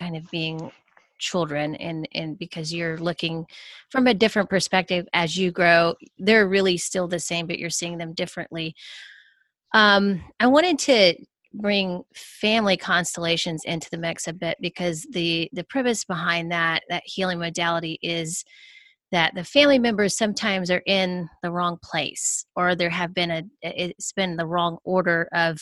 kind 0.00 0.16
of 0.16 0.28
being 0.30 0.72
children 1.18 1.74
and 1.76 2.08
and 2.12 2.38
because 2.38 2.72
you're 2.72 2.98
looking 2.98 3.46
from 3.88 4.06
a 4.06 4.14
different 4.14 4.50
perspective 4.50 5.06
as 5.14 5.36
you 5.38 5.50
grow 5.50 5.94
they're 6.18 6.48
really 6.48 6.76
still 6.76 7.06
the 7.06 7.18
same 7.18 7.46
but 7.46 7.58
you're 7.58 7.70
seeing 7.70 7.96
them 7.96 8.12
differently 8.12 8.74
um 9.74 10.22
i 10.40 10.46
wanted 10.46 10.78
to 10.78 11.14
bring 11.54 12.02
family 12.14 12.76
constellations 12.76 13.62
into 13.64 13.88
the 13.90 13.98
mix 13.98 14.26
a 14.28 14.32
bit 14.32 14.56
because 14.60 15.06
the 15.12 15.48
the 15.52 15.64
premise 15.64 16.04
behind 16.04 16.50
that 16.50 16.82
that 16.88 17.02
healing 17.06 17.38
modality 17.38 17.98
is 18.02 18.44
that 19.12 19.34
the 19.34 19.44
family 19.44 19.78
members 19.78 20.16
sometimes 20.16 20.70
are 20.70 20.82
in 20.86 21.28
the 21.42 21.50
wrong 21.50 21.78
place 21.82 22.44
or 22.56 22.74
there 22.74 22.90
have 22.90 23.14
been 23.14 23.30
a 23.30 23.42
it's 23.62 24.12
been 24.12 24.36
the 24.36 24.46
wrong 24.46 24.78
order 24.84 25.28
of 25.32 25.60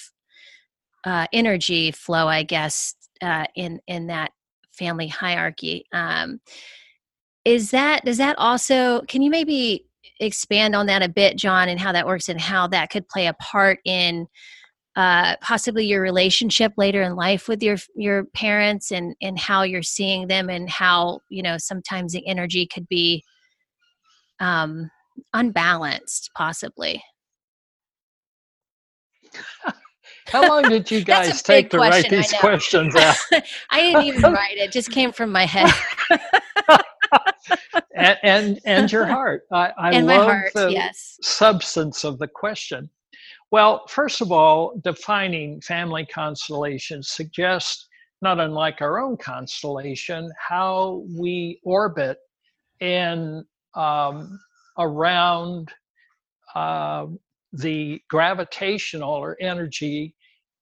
uh, 1.05 1.27
energy 1.33 1.91
flow 1.91 2.27
i 2.27 2.43
guess 2.43 2.95
uh, 3.23 3.45
in 3.55 3.81
in 3.87 4.07
that 4.07 4.33
family 4.73 5.09
hierarchy. 5.09 5.85
Um, 5.93 6.41
is 7.45 7.71
that 7.73 8.05
does 8.05 8.19
that 8.19 8.39
also 8.39 9.03
can 9.03 9.21
you 9.21 9.31
maybe 9.31 9.87
expand 10.21 10.77
on 10.77 10.87
that 10.87 11.03
a 11.03 11.09
bit 11.09 11.37
john 11.37 11.69
and 11.69 11.81
how 11.81 11.91
that 11.91 12.07
works 12.07 12.29
and 12.29 12.41
how 12.41 12.69
that 12.69 12.89
could 12.89 13.09
play 13.09 13.27
a 13.27 13.33
part 13.35 13.81
in 13.85 14.29
uh, 14.97 15.37
possibly 15.41 15.87
your 15.87 16.03
relationship 16.03 16.73
later 16.77 17.03
in 17.03 17.17
life 17.17 17.49
with 17.49 17.63
your 17.63 17.77
your 17.95 18.25
parents 18.35 18.91
and 18.91 19.15
and 19.23 19.39
how 19.39 19.63
you're 19.63 19.83
seeing 19.83 20.29
them 20.29 20.51
and 20.51 20.69
how 20.69 21.21
you 21.29 21.43
know 21.43 21.57
sometimes 21.59 22.13
the 22.13 22.27
energy 22.27 22.67
could 22.67 22.87
be 22.89 23.23
um 24.41 24.91
unbalanced 25.33 26.31
possibly 26.37 27.03
How 30.27 30.47
long 30.49 30.63
did 30.63 30.91
you 30.91 31.05
guys 31.05 31.43
take 31.43 31.71
to 31.71 31.79
question, 31.79 32.03
write 32.03 32.11
these 32.11 32.33
questions 32.39 32.95
out? 32.95 33.17
I 33.71 33.81
didn't 33.81 34.05
even 34.05 34.33
write 34.33 34.57
it; 34.57 34.73
just 34.73 34.91
came 34.91 35.13
from 35.13 35.33
my 35.33 35.47
head. 35.47 35.73
and, 37.95 38.19
and, 38.23 38.61
and 38.65 38.93
your 38.93 39.07
heart. 39.07 39.43
I, 39.53 39.73
I 39.77 39.93
and 39.93 40.07
love 40.07 40.25
heart, 40.25 40.53
the 40.55 40.71
yes. 40.71 41.19
substance 41.23 42.05
of 42.05 42.19
the 42.19 42.29
question. 42.29 42.89
Well, 43.53 43.87
first 43.87 44.23
of 44.23 44.33
all, 44.33 44.81
defining 44.83 45.61
family 45.61 46.07
constellations 46.07 47.11
suggests, 47.11 47.87
not 48.23 48.41
unlike 48.41 48.81
our 48.81 48.99
own 48.99 49.19
constellation, 49.19 50.33
how 50.38 51.05
we 51.15 51.61
orbit 51.62 52.17
in 52.81 53.45
um, 53.75 54.41
around 54.79 55.71
uh, 56.55 57.09
the 57.53 58.01
gravitational 58.09 59.12
or 59.12 59.37
energy 59.38 60.15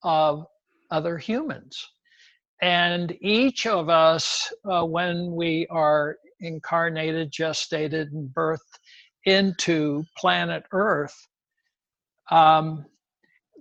of 0.03 0.45
other 0.91 1.17
humans. 1.17 1.79
And 2.61 3.17
each 3.21 3.69
of 3.69 3.89
us, 3.89 4.53
uh, 4.69 4.85
when 4.85 5.33
we 5.33 5.69
are 5.71 6.17
incarnated, 6.41 7.31
gestated, 7.31 8.11
and 8.11 8.29
birthed 8.31 8.81
into 9.27 10.03
planet 10.19 10.65
Earth, 10.73 11.15
um, 12.31 12.87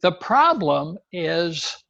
the 0.02 0.12
problem 0.14 0.98
is 1.12 1.84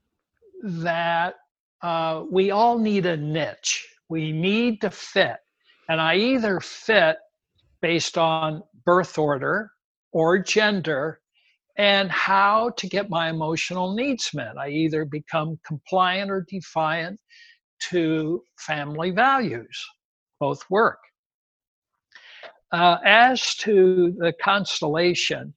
that 0.63 1.35
uh, 1.81 2.23
we 2.29 2.51
all 2.51 2.77
need 2.77 3.05
a 3.05 3.17
niche. 3.17 3.87
We 4.09 4.31
need 4.31 4.81
to 4.81 4.89
fit. 4.89 5.37
And 5.87 6.01
I 6.01 6.15
either 6.15 6.59
fit 6.59 7.17
based 7.81 8.17
on 8.17 8.63
birth 8.85 9.17
order 9.17 9.71
or 10.11 10.39
gender 10.39 11.21
and 11.77 12.11
how 12.11 12.71
to 12.71 12.87
get 12.87 13.09
my 13.09 13.29
emotional 13.29 13.95
needs 13.95 14.33
met. 14.33 14.57
I 14.57 14.69
either 14.69 15.05
become 15.05 15.59
compliant 15.65 16.29
or 16.29 16.45
defiant 16.49 17.19
to 17.89 18.43
family 18.57 19.11
values. 19.11 19.85
Both 20.39 20.69
work. 20.69 20.99
Uh, 22.71 22.97
as 23.05 23.55
to 23.55 24.13
the 24.17 24.33
constellation, 24.41 25.53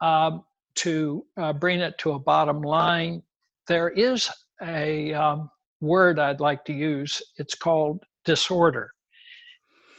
um, 0.00 0.44
to 0.76 1.24
uh, 1.36 1.52
bring 1.52 1.80
it 1.80 1.96
to 1.98 2.12
a 2.12 2.18
bottom 2.18 2.60
line, 2.60 3.22
there 3.66 3.88
is 3.88 4.30
a 4.62 5.12
um, 5.14 5.50
word 5.80 6.18
I'd 6.18 6.40
like 6.40 6.64
to 6.66 6.72
use. 6.72 7.22
It's 7.36 7.54
called 7.54 8.04
disorder. 8.24 8.92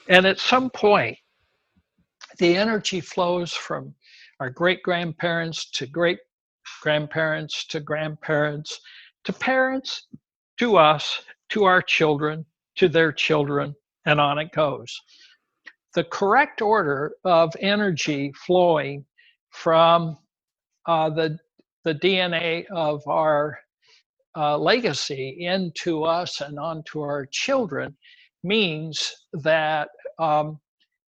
And 0.09 0.25
at 0.25 0.39
some 0.39 0.69
point, 0.69 1.17
the 2.37 2.55
energy 2.55 3.01
flows 3.01 3.53
from 3.53 3.93
our 4.39 4.49
great 4.49 4.83
grandparents 4.83 5.69
to 5.71 5.87
great 5.87 6.19
grandparents 6.81 7.65
to 7.65 7.79
grandparents 7.79 8.79
to 9.23 9.33
parents 9.33 10.07
to 10.57 10.77
us 10.77 11.21
to 11.49 11.63
our 11.63 11.81
children 11.81 12.45
to 12.75 12.87
their 12.87 13.11
children 13.11 13.73
and 14.05 14.19
on 14.19 14.37
it 14.37 14.51
goes 14.51 15.01
the 15.93 16.03
correct 16.03 16.61
order 16.61 17.13
of 17.23 17.55
energy 17.59 18.31
flowing 18.45 19.03
from 19.57 20.17
uh, 20.85 21.09
the 21.09 21.37
the 21.83 21.95
dna 21.95 22.65
of 22.71 23.01
our 23.07 23.57
uh, 24.35 24.57
legacy 24.57 25.37
into 25.39 26.03
us 26.03 26.41
and 26.41 26.59
onto 26.59 27.01
our 27.01 27.25
children 27.31 27.95
means 28.43 29.13
that 29.33 29.89
um, 30.19 30.59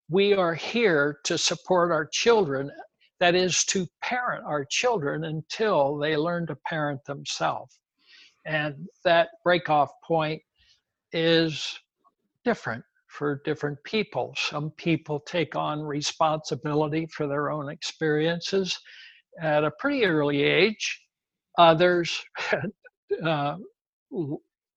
we 0.10 0.34
are 0.34 0.56
here 0.56 1.20
to 1.24 1.38
support 1.38 1.92
our 1.92 2.08
children 2.12 2.72
that 3.20 3.36
is 3.36 3.64
to 3.66 3.86
parent 4.02 4.44
our 4.46 4.66
children 4.66 5.26
until 5.26 5.98
they 5.98 6.18
learn 6.18 6.48
to 6.48 6.58
parent 6.68 7.04
themselves. 7.06 7.80
And 8.46 8.88
that 9.04 9.30
breakoff 9.46 9.90
point 10.08 10.42
is 11.12 11.78
different 12.46 12.84
for 13.10 13.42
different 13.44 13.84
people. 13.84 14.34
Some 14.38 14.72
people 14.72 15.20
take 15.22 15.56
on 15.56 15.82
responsibility 15.82 17.08
for 17.08 17.28
their 17.28 17.50
own 17.52 17.70
experiences 17.70 18.80
at 19.42 19.64
a 19.64 19.72
pretty 19.72 20.06
early 20.06 20.44
age. 20.44 21.02
Others 21.58 22.24
uh, 23.24 23.56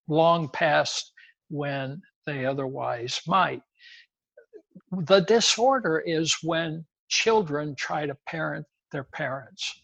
long 0.09 0.49
past 0.49 1.13
when 1.49 2.01
they 2.27 2.47
otherwise 2.47 3.21
might. 3.27 3.63
The 4.91 5.21
disorder 5.21 6.03
is 6.05 6.37
when 6.43 6.85
children 7.09 7.75
try 7.77 8.07
to 8.07 8.17
parent 8.27 8.67
their 8.91 9.05
parents. 9.05 9.81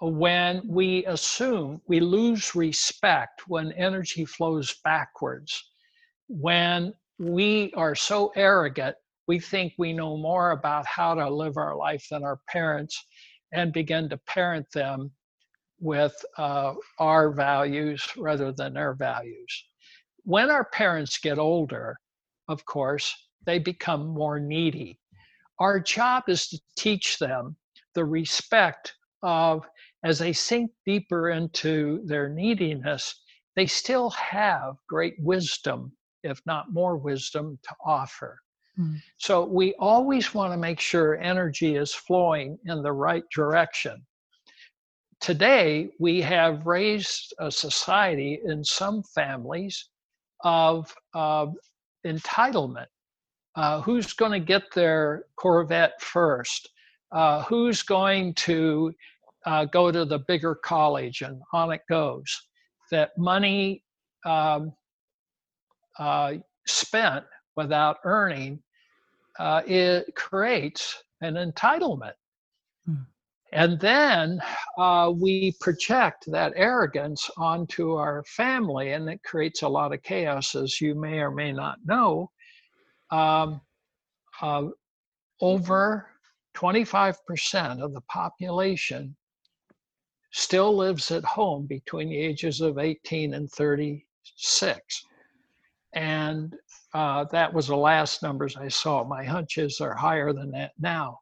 When 0.00 0.62
we 0.68 1.04
assume 1.06 1.80
we 1.88 2.00
lose 2.00 2.54
respect 2.54 3.48
when 3.48 3.72
energy 3.72 4.24
flows 4.24 4.74
backwards, 4.84 5.70
when 6.28 6.92
we 7.18 7.72
are 7.76 7.94
so 7.94 8.32
arrogant, 8.36 8.96
we 9.28 9.40
think 9.40 9.74
we 9.78 9.92
know 9.92 10.16
more 10.16 10.52
about 10.52 10.86
how 10.86 11.14
to 11.14 11.28
live 11.30 11.56
our 11.56 11.76
life 11.76 12.06
than 12.10 12.24
our 12.24 12.40
parents 12.48 13.04
and 13.52 13.72
begin 13.72 14.08
to 14.10 14.18
parent 14.18 14.66
them 14.72 15.10
with 15.80 16.14
uh, 16.38 16.74
our 16.98 17.30
values 17.30 18.06
rather 18.16 18.52
than 18.52 18.74
their 18.74 18.94
values. 18.94 19.64
When 20.24 20.50
our 20.50 20.64
parents 20.64 21.18
get 21.18 21.38
older, 21.38 21.98
of 22.48 22.64
course, 22.64 23.14
they 23.44 23.58
become 23.58 24.06
more 24.08 24.40
needy 24.40 24.98
our 25.58 25.80
job 25.80 26.24
is 26.28 26.48
to 26.48 26.60
teach 26.76 27.18
them 27.18 27.56
the 27.94 28.04
respect 28.04 28.94
of 29.22 29.64
as 30.04 30.18
they 30.18 30.32
sink 30.32 30.70
deeper 30.84 31.30
into 31.30 32.02
their 32.04 32.28
neediness, 32.28 33.22
they 33.54 33.66
still 33.66 34.10
have 34.10 34.76
great 34.88 35.14
wisdom, 35.18 35.92
if 36.26 36.40
not 36.46 36.72
more 36.72 36.96
wisdom, 36.96 37.58
to 37.62 37.74
offer. 37.84 38.38
Mm. 38.78 39.00
So 39.16 39.44
we 39.44 39.74
always 39.78 40.34
want 40.34 40.52
to 40.52 40.58
make 40.58 40.80
sure 40.80 41.16
energy 41.16 41.76
is 41.76 41.94
flowing 41.94 42.58
in 42.66 42.82
the 42.82 42.92
right 42.92 43.24
direction. 43.34 44.04
today 45.20 45.90
we 45.98 46.20
have 46.20 46.66
raised 46.66 47.34
a 47.38 47.50
society 47.50 48.40
in 48.44 48.62
some 48.64 49.02
families 49.02 49.88
of 50.44 50.94
uh, 51.14 51.46
entitlement. 52.06 52.86
Uh, 53.54 53.80
who's 53.80 54.12
going 54.12 54.32
to 54.32 54.40
get 54.54 54.62
their 54.74 55.24
Corvette 55.36 56.00
first? 56.00 56.68
Uh, 57.12 57.42
who's 57.44 57.82
going 57.82 58.34
to 58.34 58.92
uh, 59.46 59.64
go 59.64 59.90
to 59.90 60.04
the 60.04 60.18
bigger 60.18 60.54
college? 60.54 61.22
And 61.22 61.40
on 61.52 61.72
it 61.72 61.80
goes. 61.88 62.30
That 62.90 63.16
money 63.16 63.82
um, 64.26 64.72
uh, 65.98 66.34
spent 66.66 67.24
without 67.56 67.98
earning, 68.04 68.62
uh, 69.38 69.62
it 69.66 70.14
creates 70.14 71.02
an 71.20 71.34
entitlement. 71.34 72.14
Hmm. 72.86 72.94
And 73.52 73.80
then 73.80 74.40
uh, 74.76 75.12
we 75.14 75.54
project 75.60 76.24
that 76.28 76.52
arrogance 76.56 77.30
onto 77.36 77.92
our 77.92 78.24
family, 78.24 78.92
and 78.92 79.08
it 79.08 79.22
creates 79.22 79.62
a 79.62 79.68
lot 79.68 79.94
of 79.94 80.02
chaos, 80.02 80.54
as 80.54 80.80
you 80.80 80.94
may 80.94 81.20
or 81.20 81.30
may 81.30 81.52
not 81.52 81.78
know. 81.84 82.30
Um, 83.10 83.60
uh, 84.42 84.66
over 85.40 86.08
25% 86.54 87.80
of 87.80 87.92
the 87.92 88.00
population 88.02 89.14
still 90.32 90.76
lives 90.76 91.10
at 91.10 91.24
home 91.24 91.66
between 91.66 92.08
the 92.08 92.18
ages 92.18 92.60
of 92.60 92.78
18 92.78 93.34
and 93.34 93.50
36. 93.50 95.04
And 95.96 96.54
uh, 96.92 97.24
that 97.32 97.52
was 97.52 97.68
the 97.68 97.76
last 97.76 98.22
numbers 98.22 98.54
I 98.56 98.68
saw. 98.68 99.02
My 99.02 99.24
hunches 99.24 99.80
are 99.80 99.94
higher 99.94 100.32
than 100.32 100.50
that 100.52 100.72
now. 100.78 101.20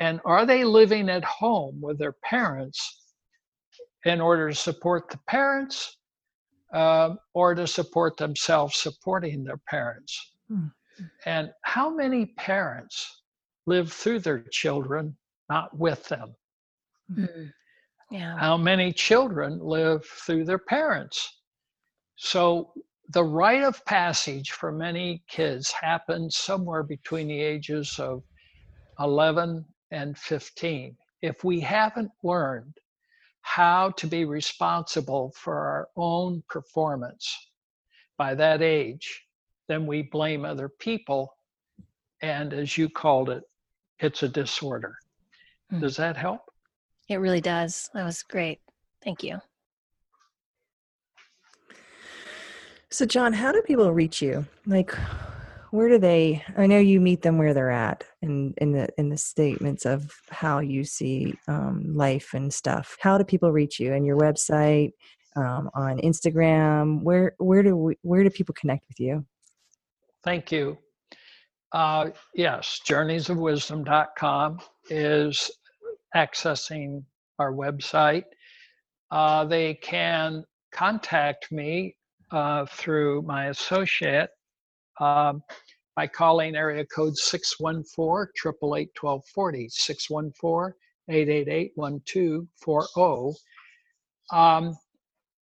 And 0.00 0.20
are 0.24 0.46
they 0.46 0.64
living 0.64 1.10
at 1.10 1.24
home 1.24 1.78
with 1.80 1.98
their 1.98 2.14
parents 2.24 3.04
in 4.06 4.20
order 4.20 4.48
to 4.48 4.54
support 4.54 5.10
the 5.10 5.18
parents 5.28 5.98
uh, 6.72 7.16
or 7.34 7.54
to 7.54 7.66
support 7.66 8.16
themselves 8.16 8.78
supporting 8.78 9.44
their 9.44 9.60
parents? 9.68 10.32
Hmm. 10.48 10.68
And 11.26 11.52
how 11.62 11.94
many 11.94 12.26
parents 12.26 13.22
live 13.66 13.92
through 13.92 14.20
their 14.20 14.40
children, 14.50 15.16
not 15.50 15.76
with 15.76 16.08
them? 16.08 16.34
Mm. 17.12 17.52
Yeah. 18.10 18.38
How 18.38 18.56
many 18.56 18.92
children 18.92 19.60
live 19.60 20.04
through 20.04 20.44
their 20.44 20.58
parents? 20.58 21.40
So 22.16 22.72
the 23.10 23.24
rite 23.24 23.62
of 23.62 23.84
passage 23.86 24.50
for 24.50 24.70
many 24.70 25.22
kids 25.28 25.72
happens 25.72 26.36
somewhere 26.36 26.82
between 26.82 27.28
the 27.28 27.40
ages 27.40 27.98
of 27.98 28.22
11 29.00 29.64
and 29.90 30.18
15. 30.18 30.96
If 31.22 31.42
we 31.42 31.60
haven't 31.60 32.10
learned 32.22 32.76
how 33.40 33.90
to 33.92 34.06
be 34.06 34.26
responsible 34.26 35.32
for 35.34 35.56
our 35.56 35.88
own 35.96 36.42
performance 36.48 37.34
by 38.18 38.34
that 38.34 38.60
age, 38.60 39.24
then 39.68 39.86
we 39.86 40.02
blame 40.02 40.44
other 40.44 40.68
people. 40.68 41.34
And 42.20 42.52
as 42.52 42.76
you 42.76 42.90
called 42.90 43.30
it, 43.30 43.44
it's 44.00 44.22
a 44.22 44.28
disorder. 44.28 44.96
Hmm. 45.70 45.80
Does 45.80 45.96
that 45.96 46.16
help? 46.16 46.42
It 47.08 47.16
really 47.16 47.40
does. 47.40 47.88
That 47.94 48.04
was 48.04 48.22
great. 48.22 48.60
Thank 49.02 49.22
you. 49.22 49.40
So, 52.90 53.04
John, 53.04 53.32
how 53.32 53.52
do 53.52 53.60
people 53.62 53.92
reach 53.92 54.22
you? 54.22 54.46
Like, 54.66 54.94
where 55.70 55.88
do 55.88 55.98
they? 55.98 56.42
I 56.56 56.66
know 56.66 56.78
you 56.78 57.00
meet 57.00 57.22
them 57.22 57.36
where 57.36 57.52
they're 57.52 57.70
at, 57.70 58.04
in 58.22 58.54
in 58.58 58.72
the 58.72 58.88
in 58.96 59.10
the 59.10 59.18
statements 59.18 59.84
of 59.84 60.10
how 60.30 60.60
you 60.60 60.84
see 60.84 61.34
um, 61.48 61.94
life 61.94 62.32
and 62.32 62.52
stuff. 62.52 62.96
How 63.00 63.18
do 63.18 63.24
people 63.24 63.52
reach 63.52 63.78
you? 63.78 63.92
And 63.92 64.06
your 64.06 64.16
website, 64.16 64.92
um, 65.38 65.70
on 65.74 65.98
Instagram. 65.98 67.02
Where 67.02 67.34
where 67.38 67.62
do 67.62 67.76
we, 67.76 67.96
where 68.02 68.24
do 68.24 68.30
people 68.30 68.54
connect 68.58 68.84
with 68.88 69.00
you? 69.00 69.24
Thank 70.24 70.50
you. 70.52 70.78
Uh, 71.72 72.10
yes, 72.34 72.80
journeysofwisdom.com 72.86 74.58
is 74.88 75.50
accessing 76.16 77.04
our 77.38 77.52
website. 77.52 78.24
Uh, 79.10 79.44
they 79.44 79.74
can 79.74 80.44
contact 80.72 81.52
me 81.52 81.94
uh, 82.30 82.66
through 82.66 83.22
my 83.22 83.46
associate 83.46 84.30
um, 85.00 85.42
by 85.96 86.06
calling 86.06 86.54
area 86.56 86.84
code 86.86 87.16
614 87.16 88.28
888 88.36 88.90
1240, 89.00 89.68
614 89.68 90.74
888 91.08 91.72
1240. 91.74 93.38
Um, 94.30 94.76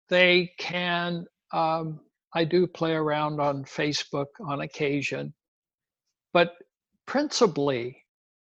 they 0.09 0.51
can, 0.59 1.25
um, 1.53 1.99
I 2.33 2.43
do 2.43 2.67
play 2.67 2.93
around 2.93 3.39
on 3.39 3.63
Facebook 3.63 4.27
on 4.45 4.61
occasion, 4.61 5.33
but 6.33 6.53
principally, 7.05 7.97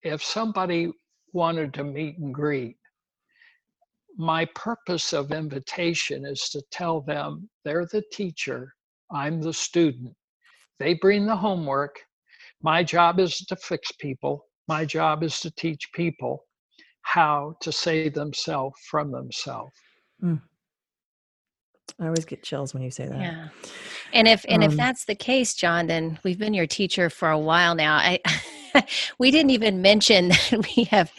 if 0.04 0.24
somebody 0.24 0.92
wanted 1.34 1.74
to 1.74 1.84
meet 1.84 2.18
and 2.20 2.34
greet, 2.34 2.78
my 4.18 4.46
purpose 4.56 5.14
of 5.14 5.32
invitation 5.32 6.26
is 6.26 6.50
to 6.50 6.62
tell 6.72 7.02
them 7.02 7.50
they're 7.64 7.86
the 7.86 8.04
teacher, 8.12 8.74
I'm 9.12 9.42
the 9.42 9.54
student. 9.54 10.14
They 10.80 10.96
bring 10.96 11.26
the 11.26 11.36
homework. 11.36 12.00
My 12.62 12.84
job 12.84 13.20
is 13.20 13.38
to 13.38 13.56
fix 13.56 13.92
people. 13.94 14.46
My 14.68 14.86
job 14.86 15.24
is 15.24 15.40
to 15.42 15.52
teach 15.52 15.90
people 15.94 16.46
how 17.04 17.56
to 17.62 17.72
save 17.72 18.14
themselves 18.14 18.76
from 18.90 19.12
themselves. 19.12 19.74
Mm. 20.24 20.42
I 22.00 22.06
always 22.06 22.26
get 22.26 22.44
chills 22.44 22.74
when 22.74 22.84
you 22.84 22.92
say 22.92 23.08
that. 23.08 23.20
Yeah. 23.20 23.48
And 24.14 24.28
if 24.28 24.46
and 24.48 24.64
um, 24.64 24.72
if 24.72 24.78
that's 24.78 25.06
the 25.06 25.16
case, 25.16 25.54
John, 25.54 25.88
then 25.88 26.20
we've 26.24 26.40
been 26.40 26.54
your 26.54 26.68
teacher 26.68 27.10
for 27.10 27.30
a 27.30 27.40
while 27.40 27.76
now. 27.76 27.96
I 27.96 28.20
we 29.18 29.32
didn't 29.32 29.52
even 29.52 29.82
mention 29.82 30.30
that 30.50 30.68
we 30.76 30.86
have 30.86 31.12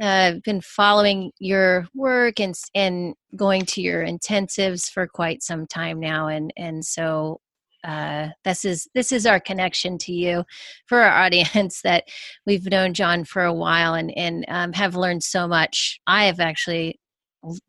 uh, 0.00 0.34
been 0.44 0.60
following 0.60 1.30
your 1.38 1.86
work 1.94 2.40
and 2.40 2.54
and 2.74 3.14
going 3.36 3.66
to 3.66 3.82
your 3.82 4.04
intensives 4.04 4.90
for 4.90 5.06
quite 5.06 5.42
some 5.42 5.66
time 5.66 6.00
now, 6.00 6.28
and 6.28 6.52
and 6.56 6.84
so 6.84 7.40
uh, 7.84 8.28
this 8.44 8.64
is 8.64 8.88
this 8.94 9.12
is 9.12 9.26
our 9.26 9.40
connection 9.40 9.98
to 9.98 10.12
you 10.12 10.44
for 10.86 11.00
our 11.00 11.24
audience 11.24 11.80
that 11.84 12.04
we've 12.46 12.66
known 12.66 12.94
John 12.94 13.24
for 13.24 13.44
a 13.44 13.54
while 13.54 13.94
and 13.94 14.16
and 14.16 14.44
um, 14.48 14.72
have 14.72 14.96
learned 14.96 15.22
so 15.22 15.46
much. 15.46 16.00
I 16.06 16.24
have 16.24 16.40
actually 16.40 16.98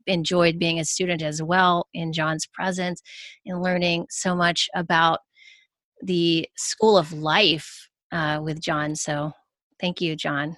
enjoyed 0.08 0.60
being 0.60 0.80
a 0.80 0.86
student 0.86 1.22
as 1.22 1.42
well 1.42 1.88
in 1.94 2.12
John's 2.12 2.46
presence 2.46 3.02
and 3.46 3.62
learning 3.62 4.08
so 4.10 4.36
much 4.36 4.70
about 4.76 5.20
the 6.02 6.48
school 6.58 6.98
of 6.98 7.14
life 7.14 7.90
uh, 8.12 8.42
with 8.44 8.62
John. 8.62 8.96
So 8.96 9.32
thank 9.80 10.02
you, 10.02 10.16
John. 10.16 10.58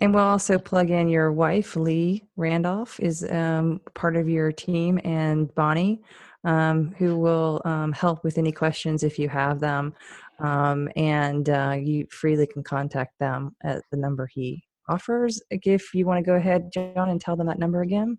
And 0.00 0.14
we'll 0.14 0.24
also 0.24 0.58
plug 0.58 0.90
in 0.90 1.08
your 1.08 1.30
wife, 1.30 1.76
Lee 1.76 2.24
Randolph, 2.36 2.98
is 3.00 3.22
um, 3.30 3.82
part 3.94 4.16
of 4.16 4.30
your 4.30 4.50
team, 4.50 4.98
and 5.04 5.54
Bonnie, 5.54 6.00
um, 6.44 6.94
who 6.96 7.18
will 7.18 7.60
um, 7.66 7.92
help 7.92 8.24
with 8.24 8.38
any 8.38 8.50
questions 8.50 9.02
if 9.02 9.18
you 9.18 9.28
have 9.28 9.60
them. 9.60 9.94
Um, 10.38 10.88
and 10.96 11.50
uh, 11.50 11.76
you 11.78 12.06
freely 12.10 12.46
can 12.46 12.62
contact 12.62 13.18
them 13.18 13.54
at 13.62 13.82
the 13.90 13.98
number 13.98 14.26
he 14.26 14.64
offers. 14.88 15.42
If 15.50 15.92
you 15.94 16.06
want 16.06 16.24
to 16.24 16.28
go 16.28 16.36
ahead, 16.36 16.72
John, 16.72 17.10
and 17.10 17.20
tell 17.20 17.36
them 17.36 17.46
that 17.48 17.58
number 17.58 17.82
again 17.82 18.18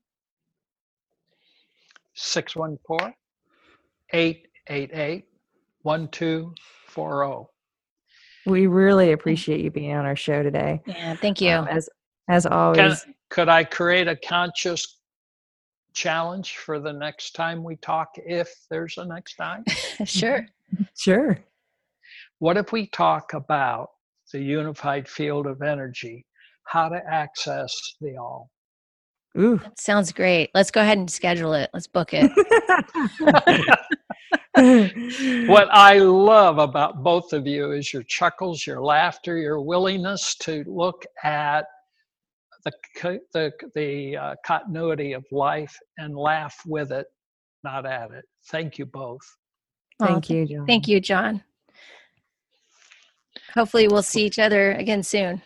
614 2.14 3.14
888 4.14 5.26
1240. 5.82 7.52
We 8.46 8.68
really 8.68 9.12
appreciate 9.12 9.62
you 9.62 9.72
being 9.72 9.96
on 9.96 10.06
our 10.06 10.16
show 10.16 10.42
today. 10.44 10.82
Yeah, 10.86 11.16
thank 11.16 11.42
you. 11.42 11.52
Um, 11.52 11.68
as 11.68 11.90
as 12.30 12.46
always. 12.46 13.04
Can, 13.04 13.16
could 13.30 13.50
I 13.50 13.64
create 13.64 14.08
a 14.08 14.16
conscious 14.16 15.00
challenge 15.94 16.58
for 16.58 16.80
the 16.80 16.94
next 16.94 17.32
time 17.32 17.64
we 17.64 17.76
talk 17.78 18.10
if 18.16 18.50
there's 18.70 18.98
a 18.98 19.06
next 19.06 19.36
time? 19.36 19.64
sure. 20.06 20.46
Sure. 20.98 21.38
What 22.40 22.56
if 22.56 22.72
we 22.72 22.88
talk 22.88 23.34
about 23.34 23.90
the 24.32 24.40
unified 24.40 25.06
field 25.06 25.46
of 25.46 25.62
energy, 25.62 26.26
how 26.64 26.88
to 26.88 27.02
access 27.06 27.76
the 28.00 28.16
all? 28.16 28.50
Ooh. 29.38 29.58
That 29.58 29.80
sounds 29.80 30.14
great. 30.14 30.50
Let's 30.54 30.72
go 30.72 30.80
ahead 30.80 30.98
and 30.98 31.12
schedule 31.12 31.54
it. 31.54 31.70
Let's 31.74 31.88
book 31.88 32.12
it. 32.14 32.32
what 34.54 35.70
I 35.72 36.00
love 36.00 36.58
about 36.58 37.04
both 37.04 37.32
of 37.32 37.48
you 37.48 37.72
is 37.72 37.94
your 37.94 38.04
chuckles, 38.04 38.68
your 38.68 38.84
laughter, 38.84 39.38
your 39.38 39.62
willingness 39.62 40.36
to 40.40 40.66
look 40.68 41.06
at 41.24 41.66
the 42.66 43.20
the 43.34 43.52
the 43.76 44.18
uh, 44.18 44.36
continuity 44.46 45.14
of 45.14 45.26
life 45.32 45.78
and 45.98 46.16
laugh 46.16 46.56
with 46.66 46.92
it, 46.92 47.08
not 47.64 47.86
at 47.86 48.12
it. 48.12 48.26
Thank 48.48 48.78
you 48.78 48.86
both. 48.86 49.22
Thank 50.00 50.30
you, 50.30 50.46
John. 50.46 50.68
Thank 50.68 50.88
you, 50.88 51.00
John. 51.00 51.44
Hopefully, 53.54 53.88
we'll 53.88 54.04
see 54.04 54.26
each 54.26 54.40
other 54.40 54.74
again 54.74 55.04
soon. 55.04 55.42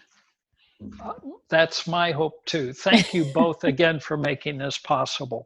Uh, 1.03 1.14
that's 1.49 1.88
my 1.88 2.12
hope 2.12 2.43
too. 2.45 2.74
Thank 2.74 3.14
you 3.14 3.26
both 3.26 3.64
again 3.66 3.99
for 3.99 4.18
making 4.18 4.58
this 4.58 4.78
possible. 4.78 5.45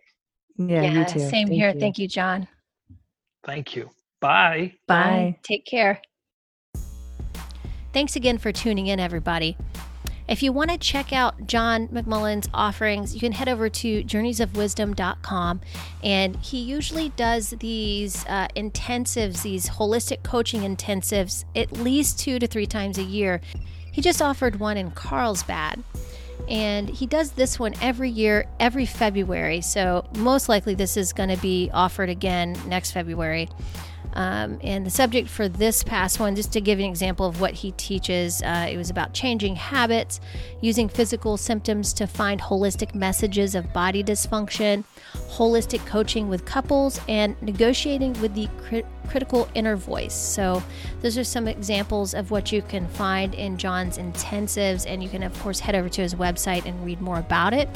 Yeah, 0.57 0.83
you 0.83 1.05
too. 1.05 1.19
Same 1.19 1.47
Thank 1.47 1.51
here. 1.51 1.71
you. 1.73 1.79
Thank 1.79 1.99
you, 1.99 2.07
John. 2.07 2.47
Thank 3.45 3.75
you. 3.75 3.89
Bye. 4.21 4.73
Bye. 4.87 5.37
Take 5.43 5.65
care. 5.65 6.01
Thanks 7.93 8.15
again 8.15 8.37
for 8.37 8.51
tuning 8.51 8.87
in, 8.87 8.99
everybody. 8.99 9.57
If 10.27 10.43
you 10.43 10.53
want 10.53 10.69
to 10.69 10.77
check 10.77 11.11
out 11.11 11.47
John 11.47 11.87
McMullen's 11.87 12.47
offerings, 12.53 13.15
you 13.15 13.19
can 13.19 13.31
head 13.31 13.49
over 13.49 13.67
to 13.67 14.03
journeysofwisdom.com. 14.03 15.61
And 16.03 16.35
he 16.35 16.59
usually 16.59 17.09
does 17.09 17.49
these 17.59 18.23
uh, 18.27 18.47
intensives, 18.55 19.41
these 19.41 19.67
holistic 19.67 20.21
coaching 20.21 20.61
intensives, 20.61 21.45
at 21.55 21.71
least 21.71 22.19
two 22.19 22.37
to 22.37 22.45
three 22.45 22.67
times 22.67 22.99
a 22.99 23.03
year. 23.03 23.41
He 23.91 24.03
just 24.03 24.21
offered 24.21 24.59
one 24.59 24.77
in 24.77 24.91
Carlsbad. 24.91 25.83
And 26.47 26.89
he 26.89 27.05
does 27.05 27.31
this 27.31 27.59
one 27.59 27.73
every 27.81 28.09
year, 28.09 28.47
every 28.59 28.85
February. 28.85 29.61
So, 29.61 30.05
most 30.17 30.49
likely, 30.49 30.73
this 30.73 30.97
is 30.97 31.13
going 31.13 31.29
to 31.29 31.37
be 31.37 31.69
offered 31.73 32.09
again 32.09 32.55
next 32.67 32.91
February. 32.91 33.49
Um, 34.13 34.59
and 34.63 34.85
the 34.85 34.89
subject 34.89 35.29
for 35.29 35.47
this 35.47 35.83
past 35.83 36.19
one, 36.19 36.35
just 36.35 36.51
to 36.53 36.61
give 36.61 36.79
you 36.79 36.85
an 36.85 36.91
example 36.91 37.25
of 37.25 37.39
what 37.41 37.53
he 37.53 37.71
teaches, 37.73 38.41
uh, 38.41 38.67
it 38.69 38.77
was 38.77 38.89
about 38.89 39.13
changing 39.13 39.55
habits, 39.55 40.19
using 40.61 40.89
physical 40.89 41.37
symptoms 41.37 41.93
to 41.93 42.07
find 42.07 42.41
holistic 42.41 42.95
messages 42.95 43.53
of 43.55 43.71
body 43.71 44.03
dysfunction, 44.03 44.83
holistic 45.29 45.85
coaching 45.85 46.27
with 46.27 46.45
couples, 46.45 46.99
and 47.07 47.39
negotiating 47.41 48.19
with 48.21 48.33
the 48.33 48.47
critical 49.09 49.49
inner 49.55 49.75
voice. 49.75 50.13
So, 50.13 50.61
those 51.01 51.17
are 51.17 51.23
some 51.23 51.47
examples 51.47 52.13
of 52.13 52.31
what 52.31 52.51
you 52.51 52.61
can 52.61 52.87
find 52.87 53.33
in 53.33 53.57
John's 53.57 53.97
intensives, 53.97 54.85
and 54.87 55.01
you 55.01 55.09
can, 55.09 55.23
of 55.23 55.37
course, 55.39 55.59
head 55.59 55.75
over 55.75 55.89
to 55.89 56.01
his 56.01 56.15
website 56.15 56.65
and 56.65 56.85
read 56.85 57.01
more 57.01 57.19
about 57.19 57.53
it. 57.53 57.69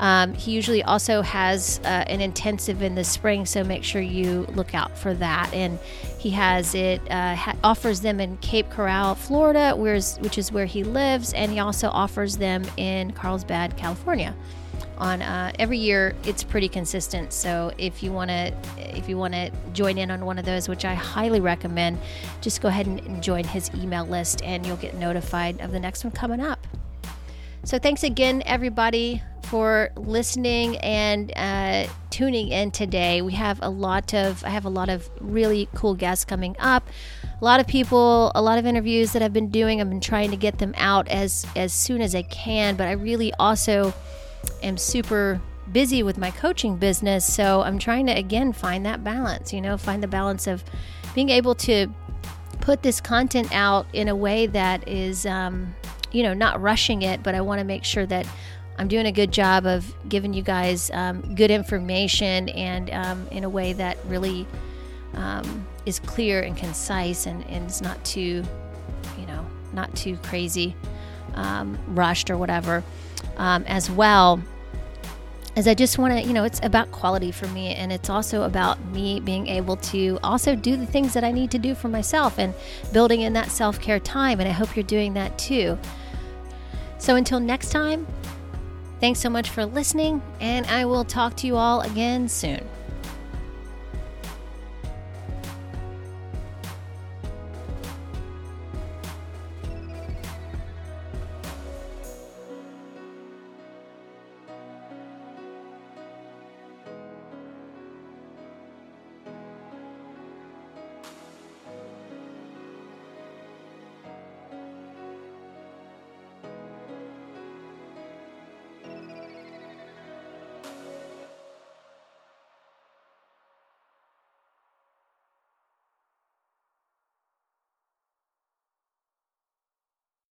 Um, 0.00 0.34
he 0.34 0.52
usually 0.52 0.82
also 0.82 1.22
has 1.22 1.80
uh, 1.84 2.04
an 2.06 2.20
intensive 2.20 2.82
in 2.82 2.94
the 2.94 3.04
spring, 3.04 3.46
so 3.46 3.64
make 3.64 3.82
sure 3.82 4.00
you 4.00 4.46
look 4.54 4.74
out 4.74 4.96
for 4.96 5.14
that. 5.14 5.52
And 5.52 5.78
he 6.18 6.30
has 6.30 6.74
it 6.74 7.00
uh, 7.10 7.34
ha- 7.34 7.56
offers 7.64 8.00
them 8.00 8.20
in 8.20 8.36
Cape 8.38 8.70
Coral, 8.70 9.14
Florida, 9.14 9.74
where's, 9.74 10.16
which 10.18 10.38
is 10.38 10.52
where 10.52 10.66
he 10.66 10.84
lives, 10.84 11.32
and 11.32 11.50
he 11.50 11.58
also 11.58 11.88
offers 11.88 12.36
them 12.36 12.64
in 12.76 13.12
Carlsbad, 13.12 13.76
California. 13.76 14.34
On 14.98 15.22
uh, 15.22 15.52
every 15.60 15.78
year, 15.78 16.14
it's 16.24 16.42
pretty 16.42 16.68
consistent. 16.68 17.32
So 17.32 17.72
if 17.78 18.02
you 18.02 18.12
want 18.12 18.30
to, 18.30 18.52
if 18.78 19.08
you 19.08 19.16
want 19.16 19.32
to 19.34 19.50
join 19.72 19.96
in 19.96 20.10
on 20.10 20.24
one 20.26 20.38
of 20.38 20.44
those, 20.44 20.68
which 20.68 20.84
I 20.84 20.94
highly 20.94 21.40
recommend, 21.40 21.98
just 22.40 22.60
go 22.60 22.68
ahead 22.68 22.86
and, 22.86 23.22
join 23.22 23.44
his 23.44 23.70
email 23.74 24.04
list, 24.04 24.42
and 24.42 24.66
you'll 24.66 24.76
get 24.76 24.94
notified 24.94 25.60
of 25.60 25.72
the 25.72 25.80
next 25.80 26.04
one 26.04 26.12
coming 26.12 26.40
up. 26.40 26.66
So 27.64 27.78
thanks 27.78 28.02
again, 28.02 28.42
everybody, 28.46 29.22
for 29.44 29.90
listening 29.96 30.76
and 30.78 31.32
uh, 31.36 31.86
tuning 32.10 32.48
in 32.48 32.70
today. 32.70 33.22
We 33.22 33.32
have 33.32 33.60
a 33.62 33.70
lot 33.70 34.14
of 34.14 34.44
I 34.44 34.50
have 34.50 34.64
a 34.64 34.68
lot 34.68 34.88
of 34.88 35.08
really 35.20 35.68
cool 35.74 35.94
guests 35.94 36.24
coming 36.24 36.56
up. 36.58 36.86
A 37.40 37.44
lot 37.44 37.60
of 37.60 37.66
people, 37.66 38.32
a 38.34 38.42
lot 38.42 38.58
of 38.58 38.66
interviews 38.66 39.12
that 39.12 39.22
I've 39.22 39.32
been 39.32 39.50
doing. 39.50 39.80
I've 39.80 39.88
been 39.88 40.00
trying 40.00 40.30
to 40.32 40.36
get 40.36 40.58
them 40.58 40.74
out 40.76 41.08
as 41.08 41.46
as 41.56 41.72
soon 41.72 42.02
as 42.02 42.14
I 42.14 42.22
can, 42.22 42.76
but 42.76 42.88
I 42.88 42.92
really 42.92 43.32
also 43.34 43.94
am 44.62 44.76
super 44.76 45.40
busy 45.72 46.02
with 46.02 46.18
my 46.18 46.30
coaching 46.30 46.76
business, 46.76 47.30
so 47.30 47.62
I'm 47.62 47.78
trying 47.78 48.06
to 48.06 48.12
again 48.12 48.52
find 48.52 48.86
that 48.86 49.04
balance, 49.04 49.52
you 49.52 49.60
know, 49.60 49.76
find 49.76 50.02
the 50.02 50.08
balance 50.08 50.46
of 50.46 50.64
being 51.14 51.30
able 51.30 51.54
to 51.56 51.88
put 52.60 52.82
this 52.82 53.00
content 53.00 53.48
out 53.52 53.86
in 53.92 54.08
a 54.08 54.16
way 54.16 54.46
that 54.46 54.86
is 54.88 55.26
um, 55.26 55.74
you 56.12 56.22
know, 56.22 56.34
not 56.34 56.60
rushing 56.60 57.02
it, 57.02 57.22
but 57.22 57.34
I 57.34 57.40
want 57.40 57.58
to 57.58 57.64
make 57.64 57.84
sure 57.84 58.06
that 58.06 58.26
I'm 58.78 58.88
doing 58.88 59.06
a 59.06 59.12
good 59.12 59.32
job 59.32 59.66
of 59.66 59.92
giving 60.08 60.32
you 60.32 60.42
guys 60.42 60.90
um, 60.92 61.34
good 61.34 61.50
information 61.50 62.48
and 62.50 62.90
um, 62.90 63.26
in 63.30 63.44
a 63.44 63.48
way 63.48 63.72
that 63.74 63.98
really 64.06 64.46
um, 65.14 65.66
is 65.84 65.98
clear 65.98 66.42
and 66.42 66.56
concise 66.56 67.26
and, 67.26 67.44
and 67.46 67.68
is 67.68 67.82
not 67.82 68.02
too, 68.04 68.44
you 69.18 69.26
know, 69.26 69.44
not 69.72 69.94
too 69.96 70.16
crazy, 70.18 70.76
um, 71.34 71.76
rushed 71.88 72.30
or 72.30 72.36
whatever. 72.36 72.84
Um, 73.38 73.64
as 73.66 73.90
well 73.90 74.42
as 75.58 75.66
I 75.66 75.74
just 75.74 75.98
want 75.98 76.14
to, 76.14 76.22
you 76.22 76.32
know, 76.32 76.44
it's 76.44 76.60
about 76.62 76.90
quality 76.92 77.32
for 77.32 77.48
me, 77.48 77.74
and 77.74 77.92
it's 77.92 78.08
also 78.08 78.42
about 78.42 78.84
me 78.86 79.18
being 79.18 79.48
able 79.48 79.76
to 79.76 80.18
also 80.22 80.54
do 80.54 80.76
the 80.76 80.86
things 80.86 81.12
that 81.14 81.24
I 81.24 81.32
need 81.32 81.50
to 81.50 81.58
do 81.58 81.74
for 81.74 81.88
myself 81.88 82.38
and 82.38 82.54
building 82.92 83.22
in 83.22 83.32
that 83.32 83.50
self 83.50 83.80
care 83.80 83.98
time. 83.98 84.38
And 84.38 84.48
I 84.48 84.52
hope 84.52 84.76
you're 84.76 84.84
doing 84.84 85.14
that 85.14 85.36
too. 85.36 85.76
So 86.98 87.16
until 87.16 87.40
next 87.40 87.70
time, 87.70 88.06
thanks 89.00 89.18
so 89.18 89.28
much 89.28 89.50
for 89.50 89.66
listening, 89.66 90.22
and 90.40 90.64
I 90.66 90.84
will 90.84 91.04
talk 91.04 91.34
to 91.38 91.46
you 91.46 91.56
all 91.56 91.80
again 91.80 92.28
soon. 92.28 92.64